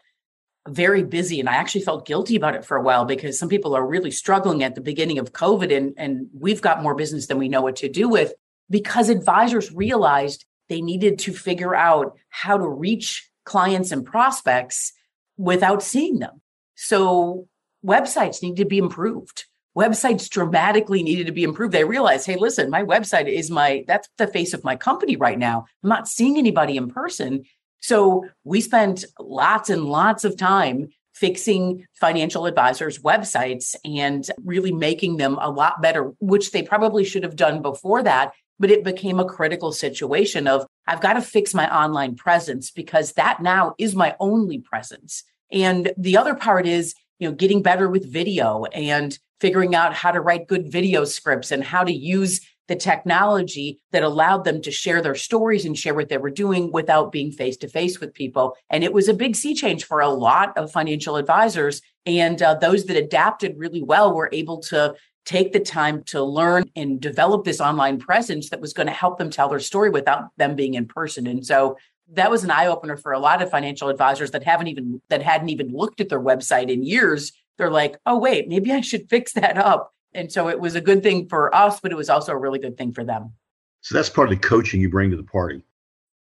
very 0.67 1.03
busy, 1.03 1.39
and 1.39 1.47
I 1.47 1.55
actually 1.55 1.81
felt 1.81 2.05
guilty 2.05 2.35
about 2.35 2.55
it 2.55 2.65
for 2.65 2.75
a 2.75 2.81
while 2.81 3.05
because 3.05 3.39
some 3.39 3.49
people 3.49 3.75
are 3.75 3.85
really 3.85 4.11
struggling 4.11 4.63
at 4.63 4.75
the 4.75 4.81
beginning 4.81 5.19
of 5.19 5.31
COVID, 5.31 5.75
and, 5.75 5.93
and 5.97 6.27
we've 6.33 6.61
got 6.61 6.83
more 6.83 6.95
business 6.95 7.27
than 7.27 7.37
we 7.37 7.47
know 7.47 7.61
what 7.61 7.77
to 7.77 7.89
do 7.89 8.09
with 8.09 8.33
because 8.69 9.09
advisors 9.09 9.71
realized 9.71 10.45
they 10.69 10.81
needed 10.81 11.19
to 11.19 11.33
figure 11.33 11.75
out 11.75 12.17
how 12.29 12.57
to 12.57 12.67
reach 12.67 13.29
clients 13.45 13.91
and 13.91 14.05
prospects 14.05 14.93
without 15.37 15.81
seeing 15.81 16.19
them. 16.19 16.41
So 16.75 17.47
websites 17.85 18.43
need 18.43 18.57
to 18.57 18.65
be 18.65 18.77
improved. 18.77 19.45
Websites 19.77 20.27
dramatically 20.29 21.03
needed 21.03 21.27
to 21.27 21.31
be 21.31 21.43
improved. 21.43 21.73
They 21.73 21.83
realized, 21.83 22.25
hey, 22.25 22.35
listen, 22.35 22.69
my 22.69 22.83
website 22.83 23.27
is 23.27 23.51
my 23.51 23.85
that's 23.87 24.09
the 24.17 24.27
face 24.27 24.53
of 24.53 24.63
my 24.63 24.75
company 24.75 25.15
right 25.15 25.37
now. 25.37 25.65
I'm 25.83 25.89
not 25.89 26.07
seeing 26.07 26.37
anybody 26.37 26.77
in 26.77 26.89
person. 26.89 27.43
So 27.79 28.25
we 28.43 28.59
spent 28.59 29.05
lots 29.19 29.69
and 29.69 29.85
lots 29.85 30.25
of 30.25 30.35
time 30.35 30.89
fixing 31.13 31.85
financial 31.93 32.45
advisors' 32.45 32.99
websites 32.99 33.75
and 33.85 34.29
really 34.43 34.71
making 34.71 35.17
them 35.17 35.37
a 35.41 35.49
lot 35.49 35.81
better, 35.81 36.13
which 36.19 36.51
they 36.51 36.61
probably 36.61 37.03
should 37.03 37.23
have 37.23 37.35
done 37.35 37.61
before 37.61 38.03
that. 38.03 38.33
But 38.59 38.71
it 38.71 38.83
became 38.83 39.19
a 39.19 39.25
critical 39.25 39.71
situation 39.71 40.47
of 40.47 40.65
I've 40.87 41.01
got 41.01 41.13
to 41.13 41.21
fix 41.21 41.53
my 41.53 41.73
online 41.73 42.15
presence 42.15 42.71
because 42.71 43.13
that 43.13 43.41
now 43.41 43.75
is 43.77 43.95
my 43.95 44.15
only 44.19 44.59
presence. 44.59 45.23
And 45.51 45.93
the 45.97 46.17
other 46.17 46.35
part 46.35 46.65
is, 46.65 46.95
you 47.19 47.27
know, 47.27 47.35
getting 47.35 47.61
better 47.61 47.87
with 47.87 48.11
video 48.11 48.65
and 48.65 49.17
figuring 49.39 49.75
out 49.75 49.93
how 49.93 50.11
to 50.11 50.21
write 50.21 50.47
good 50.47 50.71
video 50.71 51.05
scripts 51.05 51.51
and 51.51 51.63
how 51.63 51.83
to 51.83 51.93
use 51.93 52.41
the 52.67 52.75
technology 52.75 53.79
that 53.91 54.03
allowed 54.03 54.43
them 54.43 54.61
to 54.61 54.71
share 54.71 55.01
their 55.01 55.15
stories 55.15 55.65
and 55.65 55.77
share 55.77 55.93
what 55.93 56.09
they 56.09 56.17
were 56.17 56.29
doing 56.29 56.71
without 56.71 57.11
being 57.11 57.31
face 57.31 57.55
to 57.57 57.67
face 57.67 57.99
with 57.99 58.13
people. 58.13 58.55
And 58.69 58.83
it 58.83 58.93
was 58.93 59.07
a 59.07 59.13
big 59.13 59.35
sea 59.35 59.55
change 59.55 59.85
for 59.85 60.01
a 60.01 60.09
lot 60.09 60.57
of 60.57 60.71
financial 60.71 61.15
advisors. 61.15 61.81
And 62.05 62.41
uh, 62.41 62.55
those 62.55 62.85
that 62.85 62.97
adapted 62.97 63.57
really 63.57 63.81
well 63.81 64.13
were 64.13 64.29
able 64.33 64.59
to 64.63 64.95
take 65.27 65.51
the 65.51 65.59
time 65.59 66.03
to 66.03 66.23
learn 66.23 66.63
and 66.77 67.01
develop 67.01 67.43
this 67.43 67.59
online 67.59 67.99
presence 67.99 68.49
that 68.49 68.61
was 68.61 68.71
going 68.71 68.87
to 68.87 68.93
help 68.93 69.17
them 69.17 69.29
tell 69.29 69.49
their 69.49 69.59
story 69.59 69.89
without 69.89 70.29
them 70.37 70.55
being 70.55 70.73
in 70.75 70.87
person. 70.87 71.27
And 71.27 71.45
so 71.45 71.77
that 72.13 72.31
was 72.31 72.45
an 72.45 72.51
eye 72.51 72.67
opener 72.67 72.95
for 72.95 73.11
a 73.11 73.19
lot 73.19 73.41
of 73.41 73.51
financial 73.51 73.89
advisors 73.89 74.31
that 74.31 74.45
haven't 74.45 74.67
even 74.67 75.01
that 75.09 75.21
hadn't 75.21 75.49
even 75.49 75.73
looked 75.73 75.99
at 75.99 76.07
their 76.07 76.21
website 76.21 76.71
in 76.71 76.81
years. 76.81 77.33
They're 77.57 77.69
like, 77.69 77.97
"Oh 78.05 78.17
wait, 78.17 78.47
maybe 78.47 78.71
I 78.71 78.79
should 78.79 79.09
fix 79.09 79.33
that 79.33 79.57
up." 79.57 79.93
And 80.13 80.31
so 80.31 80.47
it 80.47 80.61
was 80.61 80.75
a 80.75 80.81
good 80.81 81.03
thing 81.03 81.27
for 81.27 81.53
us, 81.53 81.81
but 81.81 81.91
it 81.91 81.95
was 81.95 82.09
also 82.09 82.31
a 82.31 82.37
really 82.37 82.59
good 82.59 82.77
thing 82.77 82.93
for 82.93 83.03
them. 83.03 83.33
So 83.81 83.95
that's 83.95 84.09
part 84.09 84.31
of 84.31 84.39
the 84.39 84.47
coaching 84.47 84.79
you 84.79 84.89
bring 84.89 85.11
to 85.11 85.17
the 85.17 85.23
party. 85.23 85.61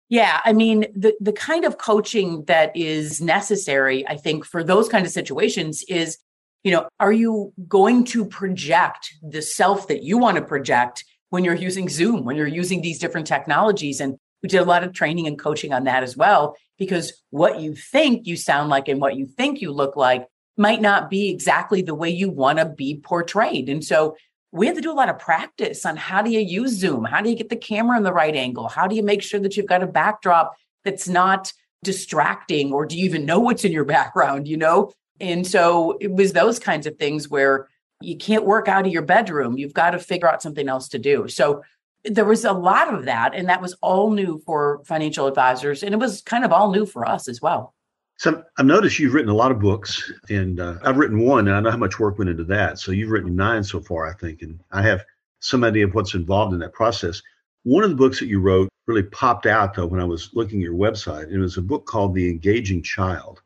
Yeah, 0.08 0.40
I 0.44 0.54
mean, 0.54 0.86
the 0.96 1.14
the 1.20 1.34
kind 1.34 1.66
of 1.66 1.76
coaching 1.76 2.44
that 2.44 2.74
is 2.74 3.20
necessary, 3.20 4.08
I 4.08 4.16
think, 4.16 4.46
for 4.46 4.64
those 4.64 4.88
kind 4.88 5.04
of 5.04 5.12
situations 5.12 5.84
is, 5.88 6.16
you 6.64 6.72
know, 6.72 6.88
are 6.98 7.12
you 7.12 7.52
going 7.68 8.04
to 8.04 8.24
project 8.24 9.14
the 9.22 9.42
self 9.42 9.88
that 9.88 10.02
you 10.02 10.18
want 10.18 10.36
to 10.36 10.42
project 10.42 11.04
when 11.30 11.44
you're 11.44 11.54
using 11.54 11.88
Zoom, 11.88 12.24
when 12.24 12.36
you're 12.36 12.46
using 12.46 12.82
these 12.82 12.98
different 12.98 13.26
technologies? 13.26 14.00
And 14.00 14.16
we 14.42 14.48
did 14.48 14.60
a 14.60 14.64
lot 14.64 14.84
of 14.84 14.92
training 14.92 15.26
and 15.26 15.38
coaching 15.38 15.72
on 15.72 15.84
that 15.84 16.02
as 16.02 16.16
well, 16.16 16.56
because 16.78 17.12
what 17.30 17.60
you 17.60 17.74
think 17.74 18.26
you 18.26 18.36
sound 18.36 18.70
like 18.70 18.88
and 18.88 19.00
what 19.00 19.16
you 19.16 19.26
think 19.26 19.60
you 19.60 19.72
look 19.72 19.96
like 19.96 20.26
might 20.56 20.80
not 20.80 21.08
be 21.08 21.30
exactly 21.30 21.82
the 21.82 21.94
way 21.94 22.10
you 22.10 22.28
want 22.28 22.58
to 22.58 22.66
be 22.66 23.00
portrayed. 23.02 23.68
And 23.68 23.84
so 23.84 24.16
we 24.50 24.66
have 24.66 24.76
to 24.76 24.82
do 24.82 24.90
a 24.90 24.94
lot 24.94 25.08
of 25.08 25.18
practice 25.18 25.84
on 25.84 25.96
how 25.96 26.22
do 26.22 26.30
you 26.30 26.40
use 26.40 26.72
Zoom? 26.72 27.04
How 27.04 27.20
do 27.20 27.30
you 27.30 27.36
get 27.36 27.48
the 27.48 27.56
camera 27.56 27.96
in 27.96 28.02
the 28.02 28.12
right 28.12 28.34
angle? 28.34 28.68
How 28.68 28.86
do 28.86 28.96
you 28.96 29.02
make 29.02 29.22
sure 29.22 29.40
that 29.40 29.56
you've 29.56 29.66
got 29.66 29.82
a 29.82 29.86
backdrop 29.86 30.54
that's 30.84 31.08
not 31.08 31.52
distracting 31.84 32.72
or 32.72 32.86
do 32.86 32.98
you 32.98 33.04
even 33.04 33.26
know 33.26 33.38
what's 33.38 33.64
in 33.64 33.72
your 33.72 33.84
background, 33.96 34.48
you 34.48 34.56
know? 34.56 34.92
And 35.20 35.46
so 35.46 35.96
it 36.00 36.12
was 36.12 36.32
those 36.32 36.58
kinds 36.58 36.86
of 36.86 36.96
things 36.96 37.28
where 37.28 37.68
you 38.00 38.16
can't 38.16 38.44
work 38.44 38.68
out 38.68 38.86
of 38.86 38.92
your 38.92 39.02
bedroom. 39.02 39.58
You've 39.58 39.74
got 39.74 39.90
to 39.90 39.98
figure 39.98 40.28
out 40.28 40.42
something 40.42 40.68
else 40.68 40.88
to 40.90 40.98
do. 40.98 41.28
So 41.28 41.62
there 42.04 42.24
was 42.24 42.44
a 42.44 42.52
lot 42.52 42.92
of 42.94 43.04
that 43.06 43.34
and 43.34 43.48
that 43.48 43.60
was 43.60 43.74
all 43.82 44.10
new 44.10 44.40
for 44.46 44.80
financial 44.84 45.26
advisors 45.26 45.82
and 45.82 45.92
it 45.92 45.98
was 45.98 46.22
kind 46.22 46.44
of 46.44 46.52
all 46.52 46.70
new 46.70 46.86
for 46.86 47.06
us 47.06 47.28
as 47.28 47.42
well. 47.42 47.74
So 48.18 48.42
I've 48.58 48.66
noticed 48.66 48.98
you've 48.98 49.14
written 49.14 49.30
a 49.30 49.34
lot 49.34 49.52
of 49.52 49.60
books, 49.60 50.12
and 50.28 50.58
uh, 50.58 50.74
I've 50.82 50.96
written 50.96 51.20
one, 51.20 51.46
and 51.46 51.56
I 51.56 51.60
know 51.60 51.70
how 51.70 51.76
much 51.76 52.00
work 52.00 52.18
went 52.18 52.28
into 52.28 52.42
that. 52.44 52.80
So 52.80 52.90
you've 52.90 53.12
written 53.12 53.36
nine 53.36 53.62
so 53.62 53.80
far, 53.80 54.08
I 54.08 54.12
think, 54.12 54.42
and 54.42 54.58
I 54.72 54.82
have 54.82 55.04
some 55.38 55.62
idea 55.62 55.86
of 55.86 55.94
what's 55.94 56.14
involved 56.14 56.52
in 56.52 56.58
that 56.58 56.72
process. 56.72 57.22
One 57.62 57.84
of 57.84 57.90
the 57.90 57.96
books 57.96 58.18
that 58.18 58.26
you 58.26 58.40
wrote 58.40 58.68
really 58.88 59.04
popped 59.04 59.46
out 59.46 59.74
though 59.74 59.86
when 59.86 60.00
I 60.00 60.04
was 60.04 60.30
looking 60.32 60.58
at 60.60 60.64
your 60.64 60.74
website. 60.74 61.30
It 61.30 61.38
was 61.38 61.58
a 61.58 61.62
book 61.62 61.86
called 61.86 62.12
The 62.12 62.28
Engaging 62.28 62.82
Child, 62.82 63.40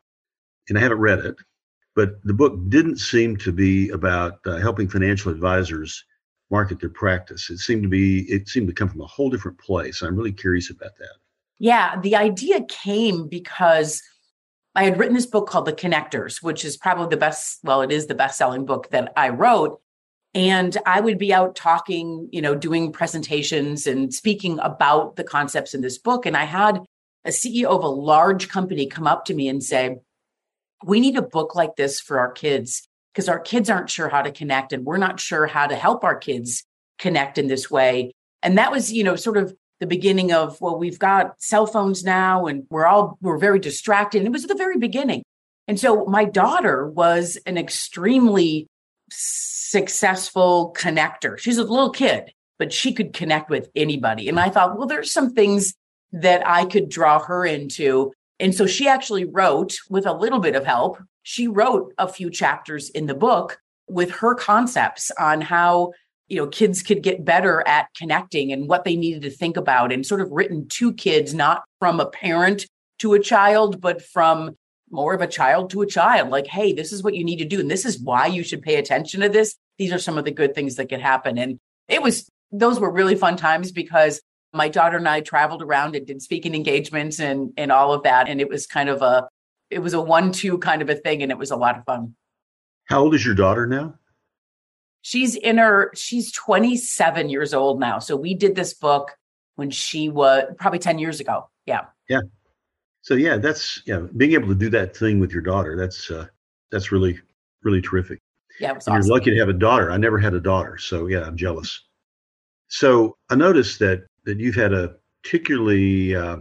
and 0.69 0.77
I 0.77 0.81
haven't 0.81 0.99
read 0.99 1.19
it, 1.19 1.35
but 1.95 2.21
the 2.23 2.33
book 2.33 2.57
didn't 2.69 2.97
seem 2.97 3.37
to 3.37 3.51
be 3.51 3.89
about 3.89 4.39
uh, 4.45 4.57
helping 4.57 4.87
financial 4.87 5.31
advisors 5.31 6.03
market 6.49 6.79
their 6.79 6.89
practice. 6.89 7.49
It 7.49 7.59
seemed 7.59 7.83
to 7.83 7.89
be 7.89 8.21
it 8.31 8.47
seemed 8.47 8.67
to 8.67 8.73
come 8.73 8.89
from 8.89 9.01
a 9.01 9.07
whole 9.07 9.29
different 9.29 9.59
place. 9.59 10.01
I'm 10.01 10.15
really 10.15 10.31
curious 10.31 10.69
about 10.69 10.97
that. 10.99 11.15
Yeah, 11.59 11.99
the 12.01 12.15
idea 12.15 12.63
came 12.67 13.27
because 13.27 14.01
I 14.75 14.83
had 14.83 14.97
written 14.97 15.15
this 15.15 15.25
book 15.25 15.47
called 15.47 15.65
The 15.65 15.73
Connectors, 15.73 16.41
which 16.41 16.65
is 16.65 16.77
probably 16.77 17.07
the 17.07 17.17
best, 17.17 17.59
well, 17.63 17.81
it 17.81 17.91
is 17.91 18.07
the 18.07 18.15
best 18.15 18.37
selling 18.37 18.65
book 18.65 18.89
that 18.89 19.13
I 19.15 19.29
wrote. 19.29 19.79
And 20.33 20.75
I 20.87 20.99
would 20.99 21.19
be 21.19 21.31
out 21.31 21.55
talking, 21.55 22.27
you 22.31 22.41
know, 22.41 22.55
doing 22.55 22.91
presentations 22.91 23.85
and 23.85 24.11
speaking 24.11 24.57
about 24.59 25.15
the 25.15 25.23
concepts 25.23 25.75
in 25.75 25.81
this 25.81 25.99
book. 25.99 26.25
And 26.25 26.35
I 26.35 26.45
had 26.45 26.81
a 27.23 27.29
CEO 27.29 27.65
of 27.65 27.83
a 27.83 27.87
large 27.87 28.49
company 28.49 28.87
come 28.87 29.05
up 29.05 29.25
to 29.25 29.35
me 29.35 29.47
and 29.47 29.63
say, 29.63 29.97
We 30.85 30.99
need 30.99 31.17
a 31.17 31.21
book 31.21 31.55
like 31.55 31.75
this 31.75 31.99
for 31.99 32.19
our 32.19 32.31
kids 32.31 32.87
because 33.13 33.29
our 33.29 33.39
kids 33.39 33.69
aren't 33.69 33.89
sure 33.89 34.09
how 34.09 34.21
to 34.21 34.31
connect 34.31 34.73
and 34.73 34.85
we're 34.85 34.97
not 34.97 35.19
sure 35.19 35.45
how 35.47 35.67
to 35.67 35.75
help 35.75 36.03
our 36.03 36.15
kids 36.15 36.63
connect 36.99 37.37
in 37.37 37.47
this 37.47 37.69
way. 37.69 38.11
And 38.41 38.57
that 38.57 38.71
was, 38.71 38.91
you 38.91 39.03
know, 39.03 39.15
sort 39.15 39.37
of 39.37 39.55
the 39.79 39.87
beginning 39.87 40.31
of 40.31 40.59
well 40.61 40.77
we've 40.77 40.99
got 40.99 41.41
cell 41.41 41.65
phones 41.65 42.03
now 42.03 42.45
and 42.45 42.63
we're 42.69 42.85
all 42.85 43.17
we're 43.21 43.37
very 43.37 43.59
distracted 43.59 44.19
and 44.19 44.27
it 44.27 44.31
was 44.31 44.43
at 44.43 44.49
the 44.49 44.55
very 44.55 44.77
beginning. 44.77 45.23
And 45.67 45.79
so 45.79 46.05
my 46.05 46.25
daughter 46.25 46.87
was 46.87 47.37
an 47.45 47.57
extremely 47.57 48.67
successful 49.09 50.73
connector. 50.77 51.37
She's 51.37 51.57
a 51.57 51.63
little 51.63 51.89
kid 51.89 52.31
but 52.59 52.71
she 52.71 52.93
could 52.93 53.13
connect 53.13 53.49
with 53.49 53.69
anybody. 53.75 54.29
And 54.29 54.39
i 54.39 54.49
thought 54.49 54.77
well 54.77 54.87
there's 54.87 55.11
some 55.11 55.33
things 55.33 55.73
that 56.13 56.47
i 56.47 56.65
could 56.65 56.89
draw 56.89 57.19
her 57.19 57.45
into 57.45 58.13
and 58.39 58.53
so 58.53 58.65
she 58.65 58.87
actually 58.87 59.25
wrote 59.25 59.75
with 59.89 60.05
a 60.05 60.13
little 60.13 60.39
bit 60.39 60.55
of 60.55 60.65
help 60.65 60.97
she 61.23 61.47
wrote 61.47 61.93
a 61.97 62.07
few 62.07 62.29
chapters 62.29 62.89
in 62.89 63.07
the 63.07 63.15
book 63.15 63.59
with 63.87 64.11
her 64.11 64.35
concepts 64.35 65.11
on 65.19 65.41
how 65.41 65.91
you 66.27 66.37
know 66.37 66.47
kids 66.47 66.81
could 66.81 67.03
get 67.03 67.25
better 67.25 67.65
at 67.67 67.87
connecting 67.97 68.51
and 68.51 68.67
what 68.67 68.83
they 68.83 68.95
needed 68.95 69.21
to 69.21 69.29
think 69.29 69.57
about 69.57 69.91
and 69.91 70.05
sort 70.05 70.21
of 70.21 70.31
written 70.31 70.67
to 70.67 70.93
kids 70.93 71.33
not 71.33 71.63
from 71.79 71.99
a 71.99 72.05
parent 72.05 72.65
to 72.99 73.13
a 73.13 73.19
child 73.19 73.81
but 73.81 74.01
from 74.01 74.55
more 74.89 75.13
of 75.13 75.21
a 75.21 75.27
child 75.27 75.71
to 75.71 75.81
a 75.81 75.87
child. 75.87 76.29
Like 76.29 76.47
hey 76.47 76.73
this 76.73 76.91
is 76.91 77.03
what 77.03 77.15
you 77.15 77.23
need 77.23 77.37
to 77.37 77.45
do 77.45 77.59
and 77.59 77.69
this 77.69 77.85
is 77.85 77.99
why 77.99 78.27
you 78.27 78.43
should 78.43 78.61
pay 78.61 78.75
attention 78.75 79.21
to 79.21 79.29
this. 79.29 79.55
These 79.77 79.91
are 79.91 79.99
some 79.99 80.17
of 80.17 80.25
the 80.25 80.31
good 80.31 80.55
things 80.55 80.75
that 80.75 80.89
could 80.89 81.01
happen. 81.01 81.37
And 81.37 81.59
it 81.87 82.01
was 82.01 82.29
those 82.51 82.79
were 82.79 82.91
really 82.91 83.15
fun 83.15 83.35
times 83.35 83.71
because 83.71 84.21
my 84.53 84.69
daughter 84.69 84.97
and 84.97 85.09
I 85.09 85.21
traveled 85.21 85.61
around 85.61 85.95
and 85.95 86.05
did 86.05 86.21
speaking 86.21 86.55
engagements 86.55 87.19
and 87.19 87.51
and 87.57 87.71
all 87.71 87.91
of 87.91 88.03
that 88.03 88.29
and 88.29 88.39
it 88.39 88.47
was 88.47 88.67
kind 88.67 88.87
of 88.87 89.01
a 89.01 89.27
it 89.69 89.79
was 89.79 89.93
a 89.93 90.01
one 90.01 90.31
two 90.31 90.57
kind 90.59 90.81
of 90.81 90.89
a 90.89 90.95
thing 90.95 91.23
and 91.23 91.31
it 91.31 91.37
was 91.37 91.51
a 91.51 91.55
lot 91.55 91.77
of 91.77 91.83
fun. 91.85 92.15
How 92.85 93.01
old 93.01 93.15
is 93.15 93.25
your 93.25 93.35
daughter 93.35 93.65
now? 93.65 93.95
She's 95.01 95.35
in 95.35 95.57
her 95.57 95.91
she's 95.95 96.31
27 96.31 97.29
years 97.29 97.53
old 97.53 97.79
now 97.79 97.99
so 97.99 98.15
we 98.15 98.35
did 98.35 98.55
this 98.55 98.73
book 98.73 99.11
when 99.55 99.69
she 99.69 100.09
was 100.09 100.45
probably 100.57 100.79
10 100.79 100.99
years 100.99 101.19
ago 101.19 101.49
yeah. 101.65 101.85
Yeah. 102.09 102.21
So 103.01 103.15
yeah 103.15 103.37
that's 103.37 103.81
yeah 103.85 104.05
being 104.15 104.33
able 104.33 104.49
to 104.49 104.55
do 104.55 104.69
that 104.69 104.95
thing 104.95 105.19
with 105.19 105.31
your 105.31 105.41
daughter 105.41 105.75
that's 105.75 106.11
uh 106.11 106.27
that's 106.71 106.91
really 106.91 107.19
really 107.63 107.81
terrific. 107.81 108.19
Yeah 108.59 108.73
awesome. 108.73 108.93
you're 108.93 109.03
lucky 109.03 109.31
to 109.31 109.37
have 109.37 109.49
a 109.49 109.53
daughter. 109.53 109.91
I 109.91 109.97
never 109.97 110.19
had 110.19 110.35
a 110.35 110.39
daughter 110.39 110.77
so 110.77 111.07
yeah 111.07 111.23
i'm 111.23 111.35
jealous. 111.35 111.81
So 112.67 113.17
i 113.29 113.35
noticed 113.35 113.79
that 113.79 114.03
that 114.25 114.39
you've 114.39 114.55
had 114.55 114.73
a 114.73 114.95
particularly 115.23 116.15
uh, 116.15 116.37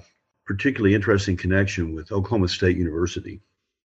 particularly 0.46 0.94
interesting 0.94 1.36
connection 1.36 1.94
with 1.94 2.12
oklahoma 2.12 2.48
state 2.48 2.76
university 2.76 3.40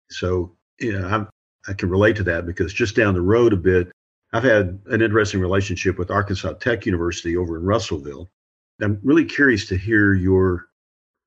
so 0.09 0.55
yeah 0.79 1.05
I'm, 1.05 1.29
i 1.67 1.73
can 1.73 1.89
relate 1.89 2.15
to 2.17 2.23
that 2.23 2.45
because 2.45 2.73
just 2.73 2.95
down 2.95 3.13
the 3.13 3.21
road 3.21 3.53
a 3.53 3.57
bit 3.57 3.91
I've 4.35 4.43
had 4.43 4.81
an 4.87 5.01
interesting 5.01 5.39
relationship 5.39 5.97
with 5.97 6.11
Arkansas 6.11 6.53
Tech 6.55 6.85
University 6.85 7.37
over 7.37 7.55
in 7.55 7.63
Russellville. 7.63 8.29
I'm 8.81 8.99
really 9.01 9.23
curious 9.23 9.65
to 9.67 9.77
hear 9.77 10.13
your, 10.13 10.65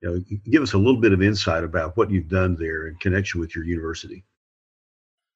you 0.03 0.11
know, 0.11 0.39
give 0.51 0.63
us 0.63 0.75
a 0.75 0.79
little 0.79 1.01
bit 1.01 1.15
of 1.15 1.23
insight 1.23 1.65
about 1.65 1.97
what 1.97 2.11
you've 2.11 2.29
done 2.29 2.55
there 2.57 2.87
in 2.87 2.97
connection 2.97 3.41
with 3.41 3.55
your 3.55 3.65
university. 3.65 4.25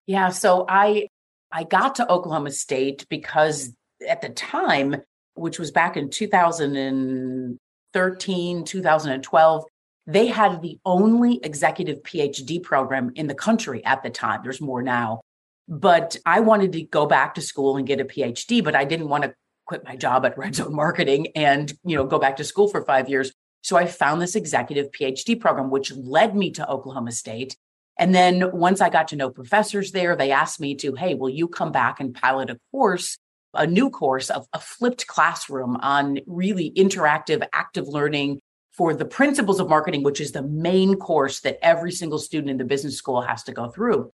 Yeah, 0.07 0.29
so 0.29 0.67
I 0.69 1.09
I 1.51 1.65
got 1.65 1.95
to 1.95 2.13
Oklahoma 2.13 2.51
State 2.51 3.07
because 3.09 3.73
at 4.07 4.21
the 4.21 4.29
time, 4.29 4.97
which 5.35 5.59
was 5.59 5.71
back 5.71 5.97
in 5.97 6.11
2013, 6.11 8.65
2012, 8.65 9.65
they 10.07 10.27
had 10.27 10.61
the 10.63 10.79
only 10.85 11.41
executive 11.43 12.03
PhD 12.03 12.63
program 12.63 13.13
in 13.15 13.29
the 13.29 13.35
country 13.35 13.83
at 13.85 14.03
the 14.03 14.11
time. 14.11 14.41
There's 14.43 14.61
more 14.61 14.83
now 14.83 15.23
but 15.69 16.17
I 16.27 16.41
wanted 16.41 16.73
to 16.73 16.83
go 16.83 17.07
back 17.07 17.35
to 17.35 17.41
school 17.41 17.77
and 17.77 17.87
get 17.87 18.01
a 18.01 18.05
PhD, 18.05 18.63
but 18.63 18.75
I 18.75 18.85
didn't 18.85 19.09
want 19.09 19.25
to 19.25 19.35
quit 19.67 19.85
my 19.85 19.97
job 19.97 20.27
at 20.27 20.37
Red 20.39 20.55
Zone 20.55 20.75
Marketing 20.75 21.29
and, 21.35 21.73
you 21.85 21.97
know, 21.97 22.05
go 22.05 22.19
back 22.19 22.37
to 22.37 22.45
school 22.45 22.69
for 22.69 22.85
5 22.85 23.09
years. 23.09 23.33
So 23.63 23.77
I 23.77 23.87
found 23.87 24.21
this 24.21 24.35
executive 24.35 24.91
PhD 24.91 25.41
program, 25.41 25.71
which 25.71 25.93
led 25.93 26.35
me 26.35 26.51
to 26.53 26.69
Oklahoma 26.69 27.13
State. 27.13 27.57
And 27.99 28.15
then 28.15 28.51
once 28.53 28.81
I 28.81 28.91
got 28.91 29.09
to 29.09 29.17
know 29.17 29.31
professors 29.31 29.93
there, 29.93 30.17
they 30.17 30.33
asked 30.33 30.61
me 30.61 30.75
to, 30.77 30.95
hey, 30.95 31.15
will 31.15 31.31
you 31.31 31.47
come 31.47 31.71
back 31.71 32.01
and 32.01 32.15
pilot 32.15 32.51
a 32.51 32.59
course, 32.73 33.19
a 33.55 33.67
new 33.67 33.91
course 33.91 34.31
of 34.31 34.47
a 34.53 34.59
flipped 34.59 35.07
classroom 35.07 35.77
on 35.77 36.19
really 36.27 36.73
interactive, 36.77 37.47
active 37.53 37.87
learning 37.87 38.41
for 38.73 38.95
the 38.95 39.05
principles 39.05 39.61
of 39.61 39.69
marketing, 39.69 40.03
which 40.03 40.21
is 40.21 40.33
the 40.33 40.43
main 40.43 40.97
course 40.97 41.41
that 41.41 41.59
every 41.63 41.93
single 41.93 42.19
student 42.19 42.51
in 42.51 42.57
the 42.57 42.65
business 42.65 42.97
school 42.97 43.21
has 43.21 43.43
to 43.45 43.53
go 43.53 43.69
through. 43.69 44.11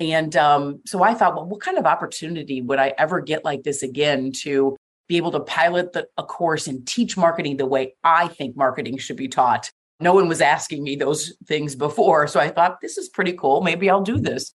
And 0.00 0.36
um, 0.36 0.80
so 0.84 1.02
I 1.02 1.14
thought, 1.14 1.34
well, 1.34 1.46
what 1.46 1.60
kind 1.60 1.78
of 1.78 1.86
opportunity 1.86 2.60
would 2.60 2.78
I 2.78 2.94
ever 2.98 3.20
get 3.20 3.44
like 3.44 3.62
this 3.62 3.82
again 3.82 4.32
to 4.42 4.76
be 5.08 5.16
able 5.16 5.30
to 5.32 5.40
pilot 5.40 5.92
the, 5.92 6.06
a 6.16 6.22
course 6.22 6.66
and 6.66 6.86
teach 6.86 7.16
marketing 7.16 7.56
the 7.56 7.66
way 7.66 7.94
I 8.02 8.28
think 8.28 8.56
marketing 8.56 8.98
should 8.98 9.16
be 9.16 9.28
taught? 9.28 9.70
No 10.00 10.12
one 10.12 10.28
was 10.28 10.40
asking 10.40 10.82
me 10.82 10.96
those 10.96 11.34
things 11.46 11.76
before. 11.76 12.26
So 12.26 12.40
I 12.40 12.50
thought, 12.50 12.80
this 12.82 12.98
is 12.98 13.08
pretty 13.08 13.32
cool. 13.32 13.60
Maybe 13.60 13.88
I'll 13.88 14.02
do 14.02 14.18
this. 14.18 14.52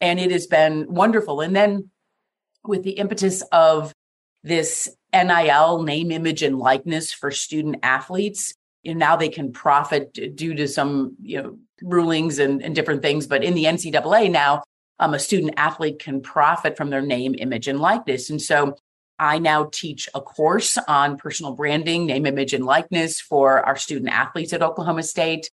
And 0.00 0.18
it 0.18 0.30
has 0.32 0.46
been 0.46 0.86
wonderful. 0.88 1.40
And 1.40 1.54
then 1.54 1.90
with 2.64 2.82
the 2.82 2.92
impetus 2.92 3.42
of 3.52 3.92
this 4.42 4.88
NIL 5.12 5.82
name, 5.82 6.10
image, 6.10 6.42
and 6.42 6.58
likeness 6.58 7.12
for 7.12 7.30
student 7.30 7.76
athletes, 7.82 8.54
you 8.82 8.94
know, 8.94 8.98
now 8.98 9.16
they 9.16 9.28
can 9.28 9.52
profit 9.52 10.36
due 10.36 10.54
to 10.54 10.66
some 10.66 11.16
you 11.20 11.42
know 11.42 11.58
rulings 11.82 12.38
and, 12.38 12.62
and 12.62 12.74
different 12.74 13.02
things. 13.02 13.26
But 13.26 13.44
in 13.44 13.54
the 13.54 13.64
NCAA 13.64 14.30
now, 14.30 14.62
um, 14.98 15.14
a 15.14 15.18
student 15.18 15.54
athlete 15.56 15.98
can 15.98 16.20
profit 16.20 16.76
from 16.76 16.90
their 16.90 17.02
name, 17.02 17.34
image, 17.38 17.68
and 17.68 17.80
likeness. 17.80 18.30
And 18.30 18.40
so 18.40 18.76
I 19.18 19.38
now 19.38 19.68
teach 19.70 20.08
a 20.14 20.20
course 20.20 20.78
on 20.88 21.18
personal 21.18 21.52
branding, 21.52 22.06
name, 22.06 22.26
image, 22.26 22.54
and 22.54 22.64
likeness 22.64 23.20
for 23.20 23.60
our 23.66 23.76
student 23.76 24.10
athletes 24.10 24.52
at 24.52 24.62
Oklahoma 24.62 25.02
State. 25.02 25.50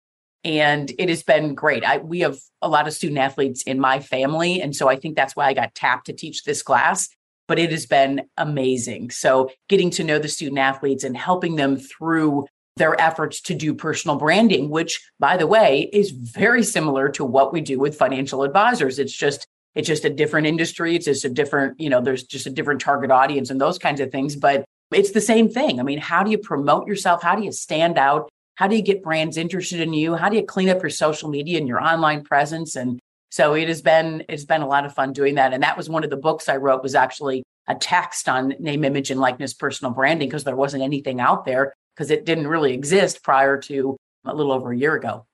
And 0.46 0.92
it 0.96 1.08
has 1.08 1.24
been 1.24 1.56
great. 1.56 1.84
I, 1.84 1.98
we 1.98 2.20
have 2.20 2.38
a 2.62 2.68
lot 2.68 2.86
of 2.86 2.94
student 2.94 3.18
athletes 3.18 3.64
in 3.64 3.80
my 3.80 3.98
family. 3.98 4.62
And 4.62 4.76
so 4.76 4.88
I 4.88 4.94
think 4.94 5.16
that's 5.16 5.34
why 5.34 5.46
I 5.46 5.54
got 5.54 5.74
tapped 5.74 6.06
to 6.06 6.12
teach 6.12 6.44
this 6.44 6.62
class. 6.62 7.08
But 7.48 7.58
it 7.58 7.72
has 7.72 7.84
been 7.84 8.22
amazing. 8.36 9.10
So 9.10 9.50
getting 9.68 9.90
to 9.90 10.04
know 10.04 10.20
the 10.20 10.28
student 10.28 10.58
athletes 10.58 11.02
and 11.02 11.16
helping 11.16 11.56
them 11.56 11.76
through 11.76 12.46
their 12.76 13.00
efforts 13.00 13.40
to 13.42 13.54
do 13.54 13.74
personal 13.74 14.16
branding, 14.18 14.70
which, 14.70 15.10
by 15.18 15.36
the 15.36 15.48
way, 15.48 15.90
is 15.92 16.12
very 16.12 16.62
similar 16.62 17.08
to 17.10 17.24
what 17.24 17.52
we 17.52 17.60
do 17.60 17.80
with 17.80 17.98
financial 17.98 18.44
advisors. 18.44 19.00
It's 19.00 19.12
just 19.12 19.48
it's 19.74 19.88
just 19.88 20.04
a 20.04 20.10
different 20.10 20.46
industry. 20.46 20.94
It's 20.94 21.04
just 21.04 21.24
a 21.24 21.28
different, 21.28 21.78
you 21.78 21.90
know, 21.90 22.00
there's 22.00 22.22
just 22.22 22.46
a 22.46 22.50
different 22.50 22.80
target 22.80 23.10
audience 23.10 23.50
and 23.50 23.60
those 23.60 23.78
kinds 23.78 24.00
of 24.00 24.10
things. 24.10 24.34
But 24.34 24.64
it's 24.92 25.10
the 25.10 25.20
same 25.20 25.50
thing. 25.50 25.80
I 25.80 25.82
mean, 25.82 25.98
how 25.98 26.22
do 26.22 26.30
you 26.30 26.38
promote 26.38 26.86
yourself? 26.86 27.22
How 27.22 27.34
do 27.34 27.44
you 27.44 27.52
stand 27.52 27.98
out? 27.98 28.30
How 28.56 28.66
do 28.66 28.74
you 28.74 28.82
get 28.82 29.02
brands 29.02 29.36
interested 29.36 29.80
in 29.80 29.92
you? 29.92 30.14
How 30.14 30.28
do 30.28 30.36
you 30.36 30.44
clean 30.44 30.70
up 30.70 30.82
your 30.82 30.90
social 30.90 31.28
media 31.28 31.58
and 31.58 31.68
your 31.68 31.80
online 31.80 32.24
presence? 32.24 32.74
And 32.74 32.98
so 33.30 33.54
it 33.54 33.68
has 33.68 33.82
been 33.82 34.24
it's 34.28 34.46
been 34.46 34.62
a 34.62 34.66
lot 34.66 34.86
of 34.86 34.94
fun 34.94 35.12
doing 35.12 35.34
that. 35.36 35.52
And 35.52 35.62
that 35.62 35.76
was 35.76 35.88
one 35.88 36.04
of 36.04 36.10
the 36.10 36.16
books 36.16 36.48
I 36.48 36.56
wrote 36.56 36.82
was 36.82 36.94
actually 36.94 37.42
a 37.68 37.74
text 37.74 38.28
on 38.28 38.54
name, 38.58 38.84
image, 38.84 39.10
and 39.10 39.20
likeness 39.20 39.52
personal 39.52 39.92
branding 39.92 40.28
because 40.28 40.44
there 40.44 40.56
wasn't 40.56 40.82
anything 40.82 41.20
out 41.20 41.44
there 41.44 41.74
because 41.94 42.10
it 42.10 42.24
didn't 42.24 42.46
really 42.46 42.72
exist 42.72 43.22
prior 43.22 43.58
to 43.58 43.96
a 44.24 44.34
little 44.34 44.52
over 44.52 44.72
a 44.72 44.76
year 44.76 44.94
ago. 44.94 45.26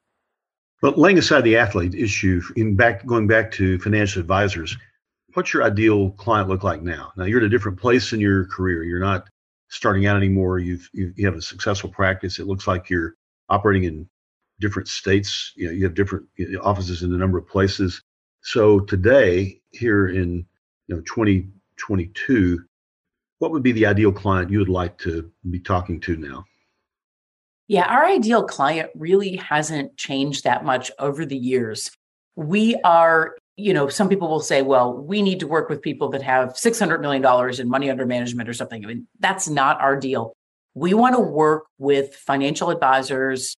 But 0.80 0.98
laying 0.98 1.18
aside 1.18 1.42
the 1.42 1.56
athlete 1.56 1.94
issue, 1.94 2.42
in 2.56 2.74
back 2.74 3.06
going 3.06 3.28
back 3.28 3.52
to 3.52 3.78
financial 3.78 4.20
advisors, 4.20 4.76
what's 5.34 5.52
your 5.52 5.62
ideal 5.62 6.10
client 6.10 6.48
look 6.48 6.64
like 6.64 6.82
now? 6.82 7.12
Now 7.16 7.24
you're 7.24 7.38
at 7.38 7.44
a 7.44 7.48
different 7.48 7.78
place 7.78 8.12
in 8.12 8.18
your 8.18 8.46
career. 8.46 8.82
You're 8.82 8.98
not 8.98 9.28
starting 9.72 10.06
out 10.06 10.16
anymore. 10.16 10.58
You've, 10.58 10.88
you 10.92 11.24
have 11.24 11.34
a 11.34 11.42
successful 11.42 11.88
practice. 11.88 12.38
It 12.38 12.46
looks 12.46 12.66
like 12.66 12.90
you're 12.90 13.14
operating 13.48 13.84
in 13.84 14.08
different 14.60 14.86
states. 14.86 15.52
You 15.56 15.66
know, 15.66 15.72
you 15.72 15.84
have 15.84 15.94
different 15.94 16.26
offices 16.60 17.02
in 17.02 17.12
a 17.14 17.16
number 17.16 17.38
of 17.38 17.48
places. 17.48 18.02
So 18.42 18.80
today, 18.80 19.60
here 19.70 20.08
in 20.08 20.44
you 20.88 20.96
know 20.96 21.00
2022, 21.02 22.60
what 23.38 23.50
would 23.50 23.62
be 23.62 23.72
the 23.72 23.86
ideal 23.86 24.12
client 24.12 24.50
you 24.50 24.58
would 24.58 24.68
like 24.68 24.98
to 24.98 25.30
be 25.50 25.58
talking 25.58 26.00
to 26.00 26.16
now? 26.16 26.44
Yeah, 27.66 27.86
our 27.86 28.04
ideal 28.04 28.44
client 28.44 28.90
really 28.94 29.36
hasn't 29.36 29.96
changed 29.96 30.44
that 30.44 30.64
much 30.66 30.90
over 30.98 31.24
the 31.24 31.36
years. 31.36 31.90
We 32.36 32.76
are, 32.84 33.36
you 33.56 33.74
know, 33.74 33.88
some 33.88 34.08
people 34.08 34.28
will 34.28 34.40
say, 34.40 34.62
well, 34.62 34.92
we 34.96 35.22
need 35.22 35.40
to 35.40 35.46
work 35.46 35.68
with 35.68 35.82
people 35.82 36.08
that 36.10 36.22
have 36.22 36.50
$600 36.50 37.00
million 37.00 37.60
in 37.60 37.68
money 37.68 37.90
under 37.90 38.06
management 38.06 38.48
or 38.48 38.54
something. 38.54 38.84
I 38.84 38.88
mean, 38.88 39.06
that's 39.20 39.48
not 39.48 39.80
our 39.80 39.96
deal. 39.96 40.34
We 40.74 40.94
want 40.94 41.14
to 41.16 41.20
work 41.20 41.64
with 41.78 42.14
financial 42.14 42.70
advisors. 42.70 43.54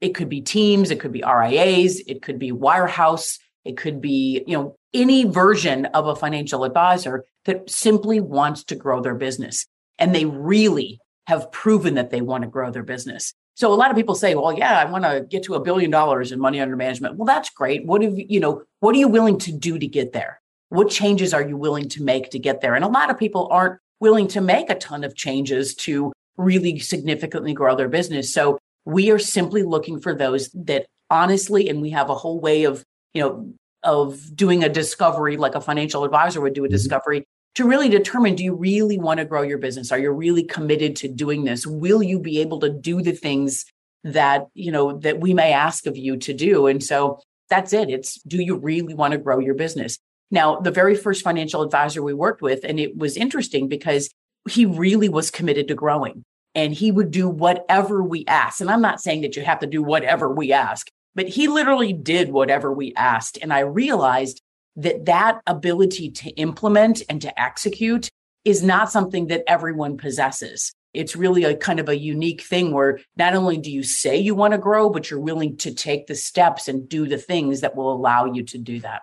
It 0.00 0.14
could 0.14 0.28
be 0.28 0.40
teams, 0.40 0.90
it 0.90 1.00
could 1.00 1.12
be 1.12 1.22
RIAs, 1.22 2.00
it 2.06 2.22
could 2.22 2.38
be 2.38 2.52
wirehouse, 2.52 3.38
it 3.64 3.76
could 3.76 4.00
be, 4.00 4.44
you 4.46 4.56
know, 4.56 4.76
any 4.92 5.24
version 5.24 5.86
of 5.86 6.06
a 6.06 6.14
financial 6.14 6.64
advisor 6.64 7.24
that 7.46 7.68
simply 7.68 8.20
wants 8.20 8.64
to 8.64 8.76
grow 8.76 9.00
their 9.00 9.14
business. 9.14 9.66
And 9.98 10.14
they 10.14 10.26
really 10.26 11.00
have 11.26 11.50
proven 11.50 11.94
that 11.94 12.10
they 12.10 12.20
want 12.20 12.42
to 12.42 12.50
grow 12.50 12.70
their 12.70 12.82
business. 12.82 13.34
So 13.54 13.72
a 13.72 13.76
lot 13.76 13.90
of 13.90 13.96
people 13.96 14.14
say, 14.14 14.34
well, 14.34 14.52
yeah, 14.52 14.80
I 14.80 14.84
want 14.84 15.04
to 15.04 15.24
get 15.28 15.44
to 15.44 15.54
a 15.54 15.60
billion 15.60 15.90
dollars 15.90 16.32
in 16.32 16.40
money 16.40 16.60
under 16.60 16.76
management. 16.76 17.16
Well, 17.16 17.26
that's 17.26 17.50
great. 17.50 17.86
What 17.86 18.02
have 18.02 18.14
you 18.16 18.40
know, 18.40 18.62
what 18.80 18.94
are 18.94 18.98
you 18.98 19.08
willing 19.08 19.38
to 19.38 19.52
do 19.52 19.78
to 19.78 19.86
get 19.86 20.12
there? 20.12 20.40
What 20.70 20.90
changes 20.90 21.32
are 21.32 21.46
you 21.46 21.56
willing 21.56 21.88
to 21.90 22.02
make 22.02 22.30
to 22.30 22.38
get 22.38 22.60
there? 22.60 22.74
And 22.74 22.84
a 22.84 22.88
lot 22.88 23.10
of 23.10 23.18
people 23.18 23.48
aren't 23.52 23.78
willing 24.00 24.26
to 24.28 24.40
make 24.40 24.70
a 24.70 24.74
ton 24.74 25.04
of 25.04 25.14
changes 25.14 25.74
to 25.76 26.12
really 26.36 26.80
significantly 26.80 27.54
grow 27.54 27.76
their 27.76 27.88
business. 27.88 28.32
So 28.32 28.58
we 28.84 29.10
are 29.10 29.20
simply 29.20 29.62
looking 29.62 30.00
for 30.00 30.14
those 30.14 30.48
that 30.50 30.86
honestly, 31.10 31.68
and 31.68 31.80
we 31.80 31.90
have 31.90 32.10
a 32.10 32.14
whole 32.14 32.40
way 32.40 32.64
of, 32.64 32.82
you 33.12 33.22
know, 33.22 33.52
of 33.84 34.34
doing 34.34 34.64
a 34.64 34.68
discovery 34.68 35.36
like 35.36 35.54
a 35.54 35.60
financial 35.60 36.04
advisor 36.04 36.40
would 36.40 36.54
do 36.54 36.64
a 36.64 36.66
mm-hmm. 36.66 36.72
discovery 36.72 37.24
to 37.54 37.66
really 37.66 37.88
determine 37.88 38.34
do 38.34 38.44
you 38.44 38.54
really 38.54 38.98
want 38.98 39.18
to 39.18 39.24
grow 39.24 39.42
your 39.42 39.58
business? 39.58 39.92
Are 39.92 39.98
you 39.98 40.10
really 40.10 40.42
committed 40.42 40.96
to 40.96 41.08
doing 41.08 41.44
this? 41.44 41.66
Will 41.66 42.02
you 42.02 42.18
be 42.18 42.40
able 42.40 42.60
to 42.60 42.70
do 42.70 43.00
the 43.00 43.12
things 43.12 43.64
that 44.02 44.48
you 44.54 44.70
know 44.70 44.98
that 44.98 45.20
we 45.20 45.34
may 45.34 45.52
ask 45.52 45.86
of 45.86 45.96
you 45.96 46.16
to 46.18 46.32
do? 46.32 46.66
And 46.66 46.82
so 46.82 47.20
that's 47.48 47.72
it. 47.72 47.90
It's 47.90 48.20
do 48.22 48.42
you 48.42 48.56
really 48.56 48.94
want 48.94 49.12
to 49.12 49.18
grow 49.18 49.38
your 49.38 49.54
business? 49.54 49.98
Now 50.30 50.56
the 50.56 50.70
very 50.70 50.96
first 50.96 51.22
financial 51.22 51.62
advisor 51.62 52.02
we 52.02 52.14
worked 52.14 52.42
with 52.42 52.64
and 52.64 52.80
it 52.80 52.96
was 52.96 53.16
interesting 53.16 53.68
because 53.68 54.10
he 54.48 54.66
really 54.66 55.08
was 55.08 55.30
committed 55.30 55.68
to 55.68 55.74
growing 55.74 56.24
and 56.54 56.74
he 56.74 56.90
would 56.90 57.10
do 57.10 57.28
whatever 57.28 58.02
we 58.02 58.24
asked. 58.26 58.60
And 58.60 58.70
i'm 58.70 58.82
not 58.82 59.00
saying 59.00 59.22
that 59.22 59.36
you 59.36 59.44
have 59.44 59.60
to 59.60 59.66
do 59.66 59.82
whatever 59.82 60.28
we 60.28 60.52
ask 60.52 60.88
but 61.14 61.28
he 61.28 61.46
literally 61.46 61.92
did 61.92 62.32
whatever 62.32 62.72
we 62.72 62.92
asked. 62.94 63.38
And 63.40 63.52
i 63.52 63.60
realized 63.60 64.42
that 64.76 65.06
that 65.06 65.40
ability 65.46 66.10
to 66.10 66.30
implement 66.30 67.02
and 67.08 67.20
to 67.22 67.40
execute 67.40 68.08
is 68.44 68.62
not 68.62 68.90
something 68.90 69.28
that 69.28 69.44
everyone 69.46 69.96
possesses. 69.96 70.72
It's 70.92 71.16
really 71.16 71.44
a 71.44 71.56
kind 71.56 71.80
of 71.80 71.88
a 71.88 71.98
unique 71.98 72.42
thing 72.42 72.72
where 72.72 73.00
not 73.16 73.34
only 73.34 73.58
do 73.58 73.70
you 73.70 73.82
say 73.82 74.16
you 74.16 74.34
want 74.34 74.52
to 74.52 74.58
grow, 74.58 74.90
but 74.90 75.10
you're 75.10 75.20
willing 75.20 75.56
to 75.58 75.74
take 75.74 76.06
the 76.06 76.14
steps 76.14 76.68
and 76.68 76.88
do 76.88 77.08
the 77.08 77.18
things 77.18 77.62
that 77.62 77.74
will 77.74 77.92
allow 77.92 78.26
you 78.26 78.44
to 78.44 78.58
do 78.58 78.80
that. 78.80 79.02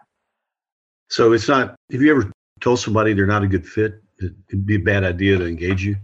So 1.09 1.33
it's 1.33 1.49
not, 1.49 1.75
have 1.91 2.01
you 2.01 2.11
ever 2.11 2.31
told 2.61 2.79
somebody 2.79 3.13
they're 3.13 3.25
not 3.25 3.43
a 3.43 3.47
good 3.47 3.67
fit? 3.67 4.01
It'd 4.21 4.65
be 4.65 4.75
a 4.75 4.79
bad 4.79 5.03
idea 5.03 5.37
to 5.37 5.45
engage 5.45 5.83
you? 5.83 5.97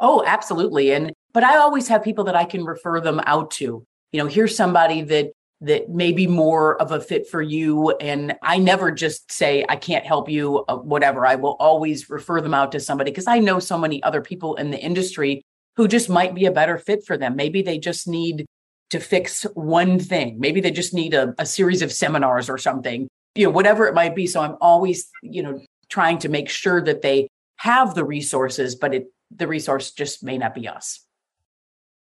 Oh, 0.00 0.24
absolutely. 0.26 0.92
And, 0.92 1.12
but 1.32 1.44
I 1.44 1.58
always 1.58 1.88
have 1.88 2.02
people 2.02 2.24
that 2.24 2.36
I 2.36 2.44
can 2.44 2.64
refer 2.64 3.00
them 3.00 3.20
out 3.26 3.50
to. 3.52 3.84
You 4.12 4.22
know, 4.22 4.26
here's 4.26 4.56
somebody 4.56 5.02
that 5.02 5.32
that 5.64 5.88
may 5.88 6.12
be 6.12 6.26
more 6.26 6.80
of 6.80 6.92
a 6.92 7.00
fit 7.00 7.26
for 7.28 7.40
you. 7.40 7.90
And 7.92 8.36
I 8.42 8.58
never 8.58 8.90
just 8.90 9.32
say, 9.32 9.64
I 9.68 9.76
can't 9.76 10.04
help 10.04 10.28
you, 10.28 10.64
uh, 10.68 10.76
whatever. 10.76 11.26
I 11.26 11.36
will 11.36 11.56
always 11.58 12.10
refer 12.10 12.40
them 12.40 12.54
out 12.54 12.72
to 12.72 12.80
somebody 12.80 13.10
because 13.10 13.26
I 13.26 13.38
know 13.38 13.58
so 13.58 13.78
many 13.78 14.02
other 14.02 14.20
people 14.20 14.56
in 14.56 14.70
the 14.70 14.78
industry 14.78 15.42
who 15.76 15.88
just 15.88 16.08
might 16.08 16.34
be 16.34 16.44
a 16.44 16.52
better 16.52 16.78
fit 16.78 17.04
for 17.06 17.16
them. 17.16 17.34
Maybe 17.34 17.62
they 17.62 17.78
just 17.78 18.06
need 18.06 18.44
to 18.90 19.00
fix 19.00 19.42
one 19.54 19.98
thing. 19.98 20.38
Maybe 20.38 20.60
they 20.60 20.70
just 20.70 20.94
need 20.94 21.14
a, 21.14 21.34
a 21.38 21.46
series 21.46 21.82
of 21.82 21.92
seminars 21.92 22.48
or 22.48 22.58
something, 22.58 23.08
you 23.34 23.46
know, 23.46 23.50
whatever 23.50 23.86
it 23.86 23.94
might 23.94 24.14
be. 24.14 24.26
So 24.26 24.40
I'm 24.40 24.56
always, 24.60 25.08
you 25.22 25.42
know, 25.42 25.60
trying 25.88 26.18
to 26.18 26.28
make 26.28 26.48
sure 26.48 26.82
that 26.82 27.02
they 27.02 27.28
have 27.56 27.94
the 27.94 28.04
resources, 28.04 28.74
but 28.74 28.94
it, 28.94 29.06
the 29.34 29.48
resource 29.48 29.92
just 29.92 30.22
may 30.22 30.38
not 30.38 30.54
be 30.54 30.68
us. 30.68 31.00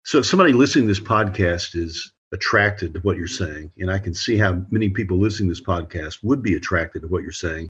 So 0.04 0.18
if 0.18 0.26
somebody 0.26 0.52
listening 0.52 0.86
to 0.86 0.88
this 0.88 1.00
podcast 1.00 1.76
is 1.76 2.12
attracted 2.32 2.94
to 2.94 3.00
what 3.00 3.16
you're 3.16 3.26
saying, 3.26 3.72
and 3.78 3.90
I 3.90 3.98
can 3.98 4.14
see 4.14 4.38
how 4.38 4.62
many 4.70 4.88
people 4.88 5.18
listening 5.18 5.48
to 5.48 5.52
this 5.52 5.60
podcast 5.60 6.20
would 6.22 6.42
be 6.42 6.54
attracted 6.54 7.02
to 7.02 7.08
what 7.08 7.22
you're 7.22 7.32
saying. 7.32 7.68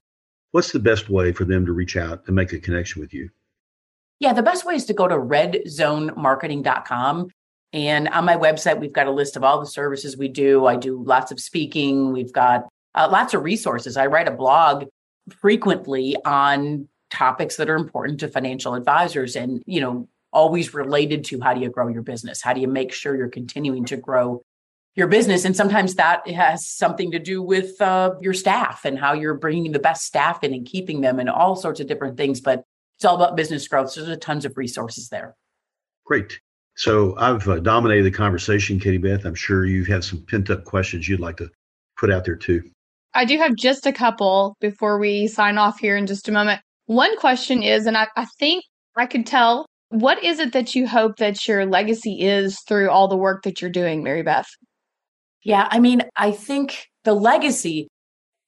What's 0.53 0.73
the 0.73 0.79
best 0.79 1.11
way 1.11 1.33
for 1.33 1.45
them 1.45 1.67
to 1.67 1.73
reach 1.73 1.97
out 1.97 2.23
and 2.27 2.37
make 2.37 2.53
a 2.53 2.59
connection 2.59 3.01
with 3.01 3.13
you? 3.13 3.31
Yeah, 4.21 4.33
the 4.33 4.43
best 4.43 4.65
way 4.65 4.75
is 4.75 4.85
to 4.85 4.95
go 4.95 5.09
to 5.09 5.17
redzonemarketing.com. 5.17 7.31
And 7.73 8.09
on 8.09 8.25
my 8.25 8.37
website, 8.37 8.79
we've 8.79 8.93
got 8.93 9.09
a 9.09 9.11
list 9.11 9.37
of 9.37 9.43
all 9.43 9.59
the 9.59 9.67
services 9.67 10.17
we 10.17 10.29
do. 10.29 10.67
I 10.67 10.77
do 10.77 11.03
lots 11.03 11.33
of 11.33 11.41
speaking. 11.41 12.13
We've 12.13 12.33
got 12.33 12.69
uh, 12.95 13.09
lots 13.11 13.35
of 13.35 13.43
resources. 13.43 13.97
I 13.97 14.07
write 14.07 14.29
a 14.29 14.33
blog 14.33 14.85
frequently 15.41 16.17
on 16.25 16.87
topics 17.11 17.57
that 17.57 17.69
are 17.69 17.77
important 17.77 18.21
to 18.21 18.29
financial 18.29 18.75
advisors. 18.75 19.35
And, 19.37 19.63
you 19.67 19.81
know, 19.81 20.09
always 20.33 20.73
related 20.73 21.25
to 21.25 21.41
how 21.41 21.55
do 21.55 21.61
you 21.61 21.71
grow 21.71 21.89
your 21.89 22.03
business? 22.03 22.41
How 22.43 22.53
do 22.53 22.61
you 22.61 22.69
make 22.69 22.93
sure 22.93 23.17
you're 23.17 23.29
continuing 23.29 23.85
to 23.87 23.97
grow 23.97 24.43
your 24.95 25.07
business? 25.07 25.45
And 25.45 25.57
sometimes 25.57 25.95
that 25.95 26.27
has 26.29 26.69
something 26.69 27.11
to 27.13 27.19
do 27.19 27.43
with 27.43 27.81
uh, 27.81 28.15
your 28.21 28.35
staff 28.35 28.85
and 28.85 28.99
how 28.99 29.13
you're 29.13 29.35
bringing 29.35 29.73
the 29.73 29.79
best 29.79 30.03
staff 30.03 30.43
in 30.43 30.53
and 30.53 30.67
keeping 30.67 31.01
them 31.01 31.19
and 31.19 31.31
all 31.31 31.57
sorts 31.57 31.81
of 31.81 31.87
different 31.87 32.17
things. 32.17 32.41
But 32.41 32.65
it's 32.97 33.05
all 33.05 33.17
about 33.17 33.37
business 33.37 33.67
growth. 33.67 33.91
So 33.91 34.05
there's 34.05 34.19
tons 34.19 34.45
of 34.45 34.57
resources 34.57 35.09
there. 35.09 35.35
Great. 36.05 36.41
So 36.77 37.17
I've 37.19 37.47
uh, 37.49 37.59
dominated 37.61 38.05
the 38.05 38.11
conversation, 38.11 38.81
Katie 38.81 38.99
Beth. 38.99 39.25
I'm 39.25 39.35
sure 39.35 39.67
you 39.67 39.85
have 39.85 40.05
some 40.05 40.25
pent 40.29 40.51
up 40.51 40.65
questions 40.65 41.09
you'd 41.09 41.21
like 41.21 41.37
to 41.39 41.51
put 41.99 42.11
out 42.11 42.25
there 42.25 42.37
too. 42.37 42.63
I 43.15 43.25
do 43.25 43.37
have 43.39 43.57
just 43.57 43.87
a 43.87 43.93
couple 43.93 44.57
before 44.61 44.99
we 44.99 45.27
sign 45.27 45.59
off 45.59 45.79
here 45.79 45.97
in 45.97 46.07
just 46.07 46.29
a 46.29 46.33
moment. 46.33 46.63
One 46.87 47.17
question 47.19 47.63
is, 47.63 47.87
and 47.87 47.97
I, 47.97 48.09
I 48.17 48.27
think 48.39 48.65
I 48.97 49.07
could 49.07 49.27
tell, 49.27 49.67
what 49.91 50.23
is 50.25 50.39
it 50.39 50.53
that 50.55 50.75
you 50.75 50.87
hope 50.87 51.17
that 51.17 51.47
your 51.47 51.67
legacy 51.67 52.23
is 52.23 52.59
through 52.67 52.89
all 52.89 53.09
the 53.09 53.17
work 53.17 53.43
that 53.43 53.61
you're 53.61 53.71
doing, 53.71 54.03
Maribeth? 54.03 54.47
Yeah, 55.43 55.69
I 55.71 55.81
mean, 55.81 56.03
I 56.17 56.31
think 56.31 56.89
the 57.05 57.15
legacy, 57.15 57.89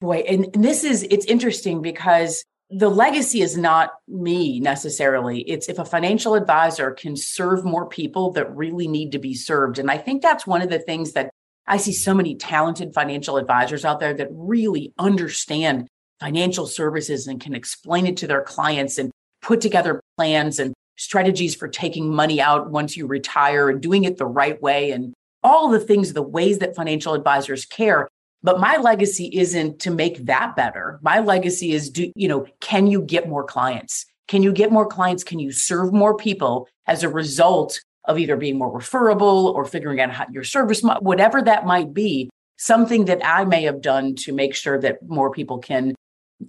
boy, 0.01 0.23
and, 0.27 0.47
and 0.53 0.63
this 0.63 0.83
is, 0.83 1.03
it's 1.03 1.25
interesting 1.25 1.81
because 1.81 2.43
the 2.69 2.89
legacy 2.89 3.41
is 3.41 3.57
not 3.57 3.91
me 4.07 4.59
necessarily. 4.59 5.41
It's 5.41 5.69
if 5.69 5.77
a 5.77 5.85
financial 5.85 6.35
advisor 6.35 6.91
can 6.91 7.15
serve 7.15 7.63
more 7.63 7.87
people 7.87 8.31
that 8.31 8.55
really 8.55 8.87
need 8.87 9.11
to 9.11 9.19
be 9.19 9.35
served. 9.35 9.77
And 9.77 9.91
I 9.91 9.97
think 9.97 10.21
that's 10.21 10.47
one 10.47 10.61
of 10.61 10.69
the 10.69 10.79
things 10.79 11.13
that 11.13 11.29
I 11.67 11.77
see 11.77 11.93
so 11.93 12.13
many 12.13 12.35
talented 12.35 12.93
financial 12.93 13.37
advisors 13.37 13.85
out 13.85 13.99
there 13.99 14.13
that 14.13 14.29
really 14.31 14.93
understand 14.97 15.87
financial 16.19 16.65
services 16.65 17.27
and 17.27 17.41
can 17.41 17.53
explain 17.53 18.07
it 18.07 18.17
to 18.17 18.27
their 18.27 18.41
clients 18.41 18.97
and 18.97 19.11
put 19.41 19.61
together 19.61 20.01
plans 20.17 20.59
and 20.59 20.73
strategies 20.97 21.55
for 21.55 21.67
taking 21.67 22.13
money 22.13 22.39
out 22.39 22.71
once 22.71 22.95
you 22.95 23.05
retire 23.05 23.69
and 23.69 23.81
doing 23.81 24.05
it 24.05 24.17
the 24.17 24.25
right 24.25 24.61
way 24.61 24.91
and 24.91 25.13
all 25.45 25.69
the 25.69 25.79
things, 25.79 26.11
the 26.11 26.23
ways 26.23 26.57
that 26.59 26.75
financial 26.75 27.13
advisors 27.13 27.65
care. 27.65 28.09
But 28.41 28.59
my 28.59 28.77
legacy 28.77 29.29
isn't 29.31 29.79
to 29.79 29.91
make 29.91 30.25
that 30.25 30.55
better. 30.55 30.99
My 31.03 31.19
legacy 31.19 31.71
is 31.71 31.89
do, 31.89 32.11
you 32.15 32.27
know, 32.27 32.47
can 32.61 32.87
you 32.87 33.03
get 33.03 33.29
more 33.29 33.43
clients? 33.43 34.05
Can 34.27 34.41
you 34.41 34.51
get 34.51 34.71
more 34.71 34.87
clients? 34.87 35.23
Can 35.23 35.37
you 35.37 35.51
serve 35.51 35.93
more 35.93 36.17
people 36.17 36.67
as 36.87 37.03
a 37.03 37.09
result 37.09 37.79
of 38.05 38.17
either 38.17 38.35
being 38.35 38.57
more 38.57 38.71
referable 38.71 39.53
or 39.55 39.65
figuring 39.65 39.99
out 39.99 40.11
how 40.11 40.25
your 40.31 40.43
service, 40.43 40.81
whatever 40.81 41.41
that 41.43 41.65
might 41.65 41.93
be, 41.93 42.29
something 42.57 43.05
that 43.05 43.21
I 43.23 43.45
may 43.45 43.63
have 43.63 43.81
done 43.81 44.15
to 44.15 44.33
make 44.33 44.55
sure 44.55 44.79
that 44.81 45.07
more 45.07 45.31
people 45.31 45.59
can 45.59 45.93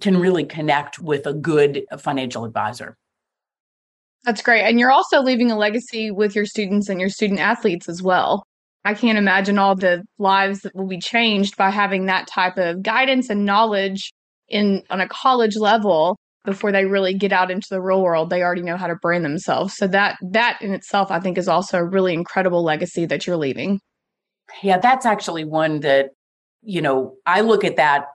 can 0.01 0.17
really 0.17 0.43
connect 0.43 0.99
with 0.99 1.25
a 1.25 1.33
good 1.33 1.85
financial 1.99 2.45
advisor. 2.45 2.95
That's 4.25 4.41
great. 4.41 4.63
And 4.63 4.79
you're 4.79 4.91
also 4.91 5.21
leaving 5.21 5.49
a 5.49 5.57
legacy 5.57 6.11
with 6.11 6.35
your 6.35 6.45
students 6.45 6.89
and 6.89 6.99
your 6.99 7.09
student 7.09 7.39
athletes 7.39 7.87
as 7.87 8.01
well. 8.01 8.45
I 8.87 8.93
can't 8.93 9.17
imagine 9.17 9.59
all 9.59 9.75
the 9.75 10.05
lives 10.17 10.61
that 10.61 10.73
will 10.73 10.87
be 10.87 10.97
changed 10.97 11.57
by 11.57 11.71
having 11.71 12.05
that 12.05 12.25
type 12.25 12.57
of 12.57 12.81
guidance 12.81 13.29
and 13.29 13.43
knowledge 13.43 14.13
in 14.47 14.81
on 14.89 15.01
a 15.01 15.09
college 15.09 15.57
level 15.57 16.17
before 16.45 16.71
they 16.71 16.85
really 16.85 17.13
get 17.13 17.33
out 17.33 17.51
into 17.51 17.67
the 17.69 17.81
real 17.81 18.01
world. 18.01 18.29
They 18.29 18.43
already 18.43 18.61
know 18.61 18.77
how 18.77 18.87
to 18.87 18.95
brand 18.95 19.25
themselves. 19.25 19.75
So 19.75 19.87
that 19.87 20.15
that 20.31 20.61
in 20.61 20.73
itself 20.73 21.11
i 21.11 21.19
think 21.19 21.37
is 21.37 21.49
also 21.49 21.79
a 21.79 21.83
really 21.83 22.13
incredible 22.13 22.63
legacy 22.63 23.05
that 23.07 23.27
you're 23.27 23.35
leaving. 23.35 23.81
Yeah 24.63 24.77
that's 24.77 25.05
actually 25.05 25.43
one 25.43 25.81
that 25.81 26.11
you 26.61 26.81
know 26.81 27.15
i 27.25 27.41
look 27.41 27.65
at 27.65 27.75
that 27.75 28.05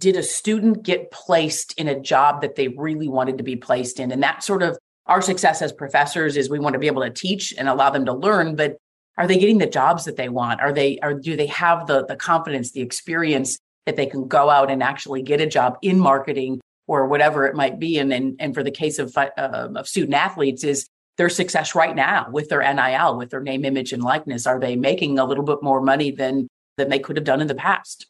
did 0.00 0.16
a 0.16 0.22
student 0.22 0.82
get 0.82 1.10
placed 1.10 1.74
in 1.78 1.86
a 1.86 2.00
job 2.00 2.40
that 2.40 2.54
they 2.54 2.68
really 2.68 3.08
wanted 3.08 3.36
to 3.38 3.44
be 3.44 3.56
placed 3.56 4.00
in? 4.00 4.10
And 4.10 4.22
that 4.22 4.42
sort 4.42 4.62
of 4.62 4.78
our 5.04 5.20
success 5.20 5.60
as 5.60 5.70
professors 5.70 6.38
is 6.38 6.48
we 6.48 6.58
want 6.58 6.72
to 6.72 6.78
be 6.78 6.86
able 6.86 7.02
to 7.02 7.10
teach 7.10 7.52
and 7.58 7.68
allow 7.68 7.90
them 7.90 8.06
to 8.06 8.14
learn 8.14 8.56
but 8.56 8.78
are 9.16 9.26
they 9.26 9.38
getting 9.38 9.58
the 9.58 9.66
jobs 9.66 10.04
that 10.04 10.16
they 10.16 10.28
want 10.28 10.60
are 10.60 10.72
they 10.72 10.98
are 11.00 11.14
do 11.14 11.36
they 11.36 11.46
have 11.46 11.86
the 11.86 12.04
the 12.06 12.16
confidence 12.16 12.72
the 12.72 12.80
experience 12.80 13.58
that 13.86 13.96
they 13.96 14.06
can 14.06 14.26
go 14.26 14.50
out 14.50 14.70
and 14.70 14.82
actually 14.82 15.22
get 15.22 15.40
a 15.40 15.46
job 15.46 15.78
in 15.82 15.98
marketing 15.98 16.60
or 16.86 17.06
whatever 17.06 17.46
it 17.46 17.54
might 17.54 17.78
be. 17.78 17.98
And 17.98 18.12
and, 18.12 18.36
and 18.38 18.54
for 18.54 18.62
the 18.62 18.70
case 18.70 18.98
of 18.98 19.16
uh, 19.16 19.28
of 19.36 19.88
student 19.88 20.14
athletes, 20.14 20.64
is 20.64 20.86
their 21.16 21.28
success 21.28 21.74
right 21.74 21.94
now 21.94 22.28
with 22.30 22.48
their 22.48 22.60
NIL, 22.60 23.16
with 23.16 23.30
their 23.30 23.42
name, 23.42 23.64
image, 23.64 23.92
and 23.92 24.02
likeness? 24.02 24.46
Are 24.46 24.60
they 24.60 24.76
making 24.76 25.18
a 25.18 25.24
little 25.24 25.44
bit 25.44 25.62
more 25.62 25.80
money 25.80 26.10
than 26.10 26.48
than 26.76 26.88
they 26.88 26.98
could 26.98 27.16
have 27.16 27.24
done 27.24 27.40
in 27.40 27.46
the 27.46 27.54
past? 27.54 28.06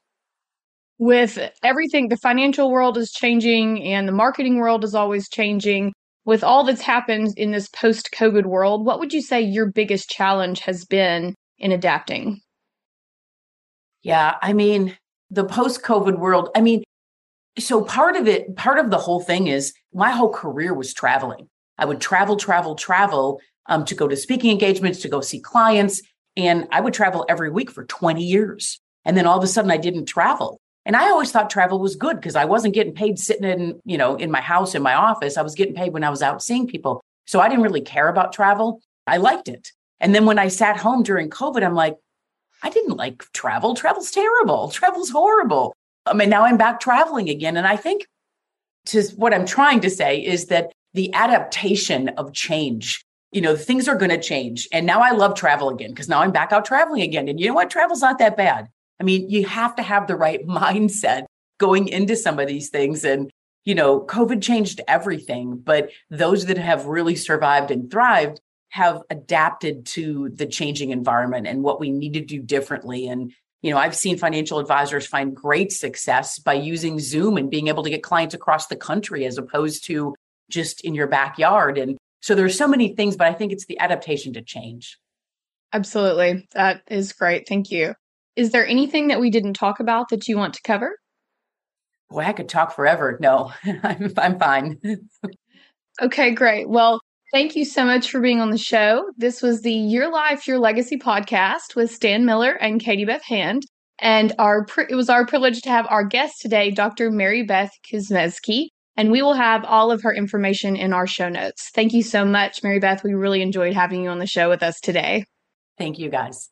With 0.98 1.38
everything, 1.62 2.08
the 2.08 2.16
financial 2.16 2.70
world 2.70 2.96
is 2.96 3.10
changing 3.10 3.82
and 3.82 4.06
the 4.06 4.12
marketing 4.12 4.58
world 4.58 4.84
is 4.84 4.94
always 4.94 5.28
changing. 5.28 5.92
With 6.24 6.42
all 6.42 6.64
that's 6.64 6.80
happened 6.80 7.34
in 7.36 7.50
this 7.50 7.68
post 7.68 8.10
COVID 8.12 8.46
world, 8.46 8.86
what 8.86 8.98
would 8.98 9.12
you 9.12 9.20
say 9.20 9.40
your 9.40 9.66
biggest 9.70 10.08
challenge 10.08 10.60
has 10.60 10.84
been 10.84 11.34
in 11.58 11.72
adapting? 11.72 12.40
Yeah, 14.02 14.36
I 14.40 14.52
mean, 14.52 14.96
the 15.30 15.44
post 15.44 15.82
COVID 15.82 16.18
world, 16.18 16.48
I 16.54 16.60
mean, 16.60 16.82
so 17.58 17.84
part 17.84 18.16
of 18.16 18.26
it, 18.26 18.56
part 18.56 18.78
of 18.78 18.90
the 18.90 18.98
whole 18.98 19.20
thing 19.20 19.46
is 19.46 19.72
my 19.92 20.10
whole 20.10 20.32
career 20.32 20.74
was 20.74 20.92
traveling. 20.92 21.48
I 21.78 21.84
would 21.84 22.00
travel, 22.00 22.36
travel, 22.36 22.74
travel 22.74 23.40
um, 23.66 23.84
to 23.84 23.94
go 23.94 24.08
to 24.08 24.16
speaking 24.16 24.50
engagements, 24.50 25.00
to 25.00 25.08
go 25.08 25.20
see 25.20 25.40
clients. 25.40 26.02
And 26.36 26.66
I 26.72 26.80
would 26.80 26.94
travel 26.94 27.24
every 27.28 27.50
week 27.50 27.70
for 27.70 27.84
20 27.84 28.22
years. 28.22 28.80
And 29.04 29.16
then 29.16 29.26
all 29.26 29.38
of 29.38 29.44
a 29.44 29.46
sudden 29.46 29.70
I 29.70 29.76
didn't 29.76 30.06
travel. 30.06 30.60
And 30.86 30.96
I 30.96 31.08
always 31.08 31.32
thought 31.32 31.48
travel 31.50 31.78
was 31.78 31.96
good 31.96 32.16
because 32.16 32.36
I 32.36 32.44
wasn't 32.44 32.74
getting 32.74 32.94
paid 32.94 33.18
sitting 33.18 33.44
in, 33.44 33.80
you 33.84 33.96
know, 33.96 34.16
in 34.16 34.30
my 34.30 34.40
house, 34.40 34.74
in 34.74 34.82
my 34.82 34.94
office. 34.94 35.36
I 35.36 35.42
was 35.42 35.54
getting 35.54 35.74
paid 35.74 35.92
when 35.92 36.04
I 36.04 36.10
was 36.10 36.22
out 36.22 36.42
seeing 36.42 36.66
people. 36.66 37.02
So 37.26 37.40
I 37.40 37.48
didn't 37.48 37.64
really 37.64 37.80
care 37.80 38.08
about 38.08 38.32
travel. 38.32 38.80
I 39.06 39.16
liked 39.16 39.48
it. 39.48 39.72
And 40.00 40.14
then 40.14 40.26
when 40.26 40.38
I 40.38 40.48
sat 40.48 40.76
home 40.76 41.02
during 41.02 41.30
COVID, 41.30 41.64
I'm 41.64 41.74
like, 41.74 41.96
I 42.62 42.70
didn't 42.70 42.96
like 42.96 43.24
travel. 43.32 43.74
Travel's 43.74 44.10
terrible. 44.10 44.68
Travel's 44.72 45.10
horrible. 45.10 45.74
Um, 46.06 46.16
I 46.16 46.24
mean, 46.24 46.30
now 46.30 46.44
I'm 46.44 46.56
back 46.56 46.80
traveling 46.80 47.28
again. 47.28 47.56
And 47.56 47.66
I 47.66 47.76
think 47.76 48.06
to 48.86 49.02
what 49.16 49.32
I'm 49.32 49.46
trying 49.46 49.80
to 49.80 49.90
say 49.90 50.18
is 50.22 50.46
that 50.46 50.72
the 50.92 51.12
adaptation 51.14 52.10
of 52.10 52.32
change, 52.32 53.04
you 53.32 53.40
know, 53.40 53.56
things 53.56 53.88
are 53.88 53.96
going 53.96 54.10
to 54.10 54.20
change. 54.20 54.68
And 54.72 54.86
now 54.86 55.00
I 55.00 55.10
love 55.10 55.34
travel 55.34 55.70
again 55.70 55.90
because 55.90 56.08
now 56.08 56.20
I'm 56.20 56.32
back 56.32 56.52
out 56.52 56.64
traveling 56.64 57.02
again. 57.02 57.28
And 57.28 57.40
you 57.40 57.48
know 57.48 57.54
what? 57.54 57.70
Travel's 57.70 58.02
not 58.02 58.18
that 58.18 58.36
bad. 58.36 58.68
I 59.00 59.04
mean, 59.04 59.28
you 59.30 59.46
have 59.46 59.76
to 59.76 59.82
have 59.82 60.06
the 60.06 60.16
right 60.16 60.46
mindset 60.46 61.24
going 61.58 61.88
into 61.88 62.16
some 62.16 62.38
of 62.38 62.48
these 62.48 62.70
things. 62.70 63.04
And, 63.04 63.30
you 63.64 63.74
know, 63.74 64.00
COVID 64.00 64.42
changed 64.42 64.80
everything, 64.88 65.56
but 65.56 65.90
those 66.10 66.46
that 66.46 66.58
have 66.58 66.86
really 66.86 67.16
survived 67.16 67.70
and 67.70 67.90
thrived 67.90 68.40
have 68.70 69.02
adapted 69.08 69.86
to 69.86 70.30
the 70.30 70.46
changing 70.46 70.90
environment 70.90 71.46
and 71.46 71.62
what 71.62 71.78
we 71.78 71.90
need 71.90 72.14
to 72.14 72.20
do 72.20 72.40
differently. 72.40 73.06
And 73.06 73.32
you 73.64 73.70
know, 73.70 73.78
I've 73.78 73.96
seen 73.96 74.18
financial 74.18 74.58
advisors 74.58 75.06
find 75.06 75.34
great 75.34 75.72
success 75.72 76.38
by 76.38 76.52
using 76.52 77.00
Zoom 77.00 77.38
and 77.38 77.50
being 77.50 77.68
able 77.68 77.82
to 77.84 77.88
get 77.88 78.02
clients 78.02 78.34
across 78.34 78.66
the 78.66 78.76
country 78.76 79.24
as 79.24 79.38
opposed 79.38 79.86
to 79.86 80.14
just 80.50 80.82
in 80.82 80.94
your 80.94 81.06
backyard. 81.06 81.78
And 81.78 81.96
so 82.20 82.34
there's 82.34 82.58
so 82.58 82.68
many 82.68 82.94
things, 82.94 83.16
but 83.16 83.26
I 83.26 83.32
think 83.32 83.52
it's 83.52 83.64
the 83.64 83.78
adaptation 83.78 84.34
to 84.34 84.42
change. 84.42 84.98
Absolutely. 85.72 86.46
That 86.52 86.82
is 86.88 87.14
great. 87.14 87.48
Thank 87.48 87.70
you. 87.70 87.94
Is 88.36 88.50
there 88.50 88.66
anything 88.66 89.08
that 89.08 89.20
we 89.20 89.30
didn't 89.30 89.54
talk 89.54 89.80
about 89.80 90.08
that 90.10 90.28
you 90.28 90.36
want 90.36 90.54
to 90.54 90.62
cover? 90.62 90.96
Boy, 92.10 92.20
I 92.20 92.32
could 92.32 92.48
talk 92.48 92.74
forever. 92.74 93.18
No, 93.20 93.52
I'm, 93.82 94.12
I'm 94.16 94.38
fine. 94.38 94.80
okay, 96.02 96.32
great. 96.32 96.68
Well, 96.68 97.00
Thank 97.34 97.56
you 97.56 97.64
so 97.64 97.84
much 97.84 98.12
for 98.12 98.20
being 98.20 98.40
on 98.40 98.52
the 98.52 98.56
show. 98.56 99.10
This 99.16 99.42
was 99.42 99.62
the 99.62 99.72
Your 99.72 100.08
Life, 100.08 100.46
Your 100.46 100.60
Legacy 100.60 100.96
podcast 100.96 101.74
with 101.74 101.90
Stan 101.90 102.24
Miller 102.24 102.52
and 102.52 102.80
Katie 102.80 103.04
Beth 103.04 103.24
Hand. 103.24 103.64
And 103.98 104.32
our 104.38 104.64
it 104.88 104.94
was 104.94 105.10
our 105.10 105.26
privilege 105.26 105.60
to 105.62 105.68
have 105.68 105.84
our 105.90 106.04
guest 106.04 106.40
today, 106.40 106.70
Dr. 106.70 107.10
Maribeth 107.10 107.70
Kuzmeski. 107.90 108.68
And 108.96 109.10
we 109.10 109.20
will 109.20 109.34
have 109.34 109.64
all 109.64 109.90
of 109.90 110.02
her 110.02 110.14
information 110.14 110.76
in 110.76 110.92
our 110.92 111.08
show 111.08 111.28
notes. 111.28 111.70
Thank 111.74 111.92
you 111.92 112.04
so 112.04 112.24
much, 112.24 112.62
Maribeth. 112.62 113.02
We 113.02 113.14
really 113.14 113.42
enjoyed 113.42 113.74
having 113.74 114.04
you 114.04 114.10
on 114.10 114.20
the 114.20 114.28
show 114.28 114.48
with 114.48 114.62
us 114.62 114.78
today. 114.80 115.24
Thank 115.76 115.98
you, 115.98 116.10
guys. 116.10 116.50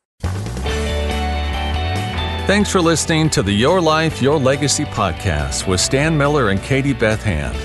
Thanks 2.52 2.68
for 2.68 2.82
listening 2.82 3.30
to 3.30 3.42
the 3.42 3.50
Your 3.50 3.80
Life, 3.80 4.20
Your 4.20 4.38
Legacy 4.38 4.84
podcast 4.84 5.66
with 5.66 5.80
Stan 5.80 6.14
Miller 6.14 6.50
and 6.50 6.62
Katie 6.62 6.92
Beth 6.92 7.22
Hand. 7.22 7.56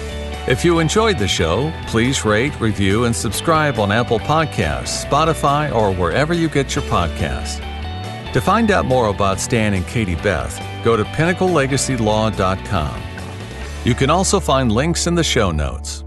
If 0.49 0.63
you 0.63 0.79
enjoyed 0.79 1.19
the 1.19 1.27
show, 1.27 1.73
please 1.87 2.23
rate, 2.23 2.57
review, 2.61 3.03
and 3.03 3.13
subscribe 3.13 3.79
on 3.79 3.91
Apple 3.91 4.17
Podcasts, 4.17 5.05
Spotify, 5.05 5.75
or 5.75 5.93
wherever 5.93 6.33
you 6.33 6.47
get 6.47 6.73
your 6.73 6.85
podcasts. 6.85 7.61
To 8.31 8.39
find 8.39 8.71
out 8.71 8.85
more 8.85 9.07
about 9.07 9.41
Stan 9.41 9.73
and 9.73 9.85
Katie 9.87 10.15
Beth, 10.15 10.57
go 10.85 10.95
to 10.95 11.03
pinnaclelegacylaw.com. 11.03 13.01
You 13.83 13.93
can 13.93 14.09
also 14.09 14.39
find 14.39 14.71
links 14.71 15.05
in 15.05 15.15
the 15.15 15.23
show 15.23 15.51
notes. 15.51 16.05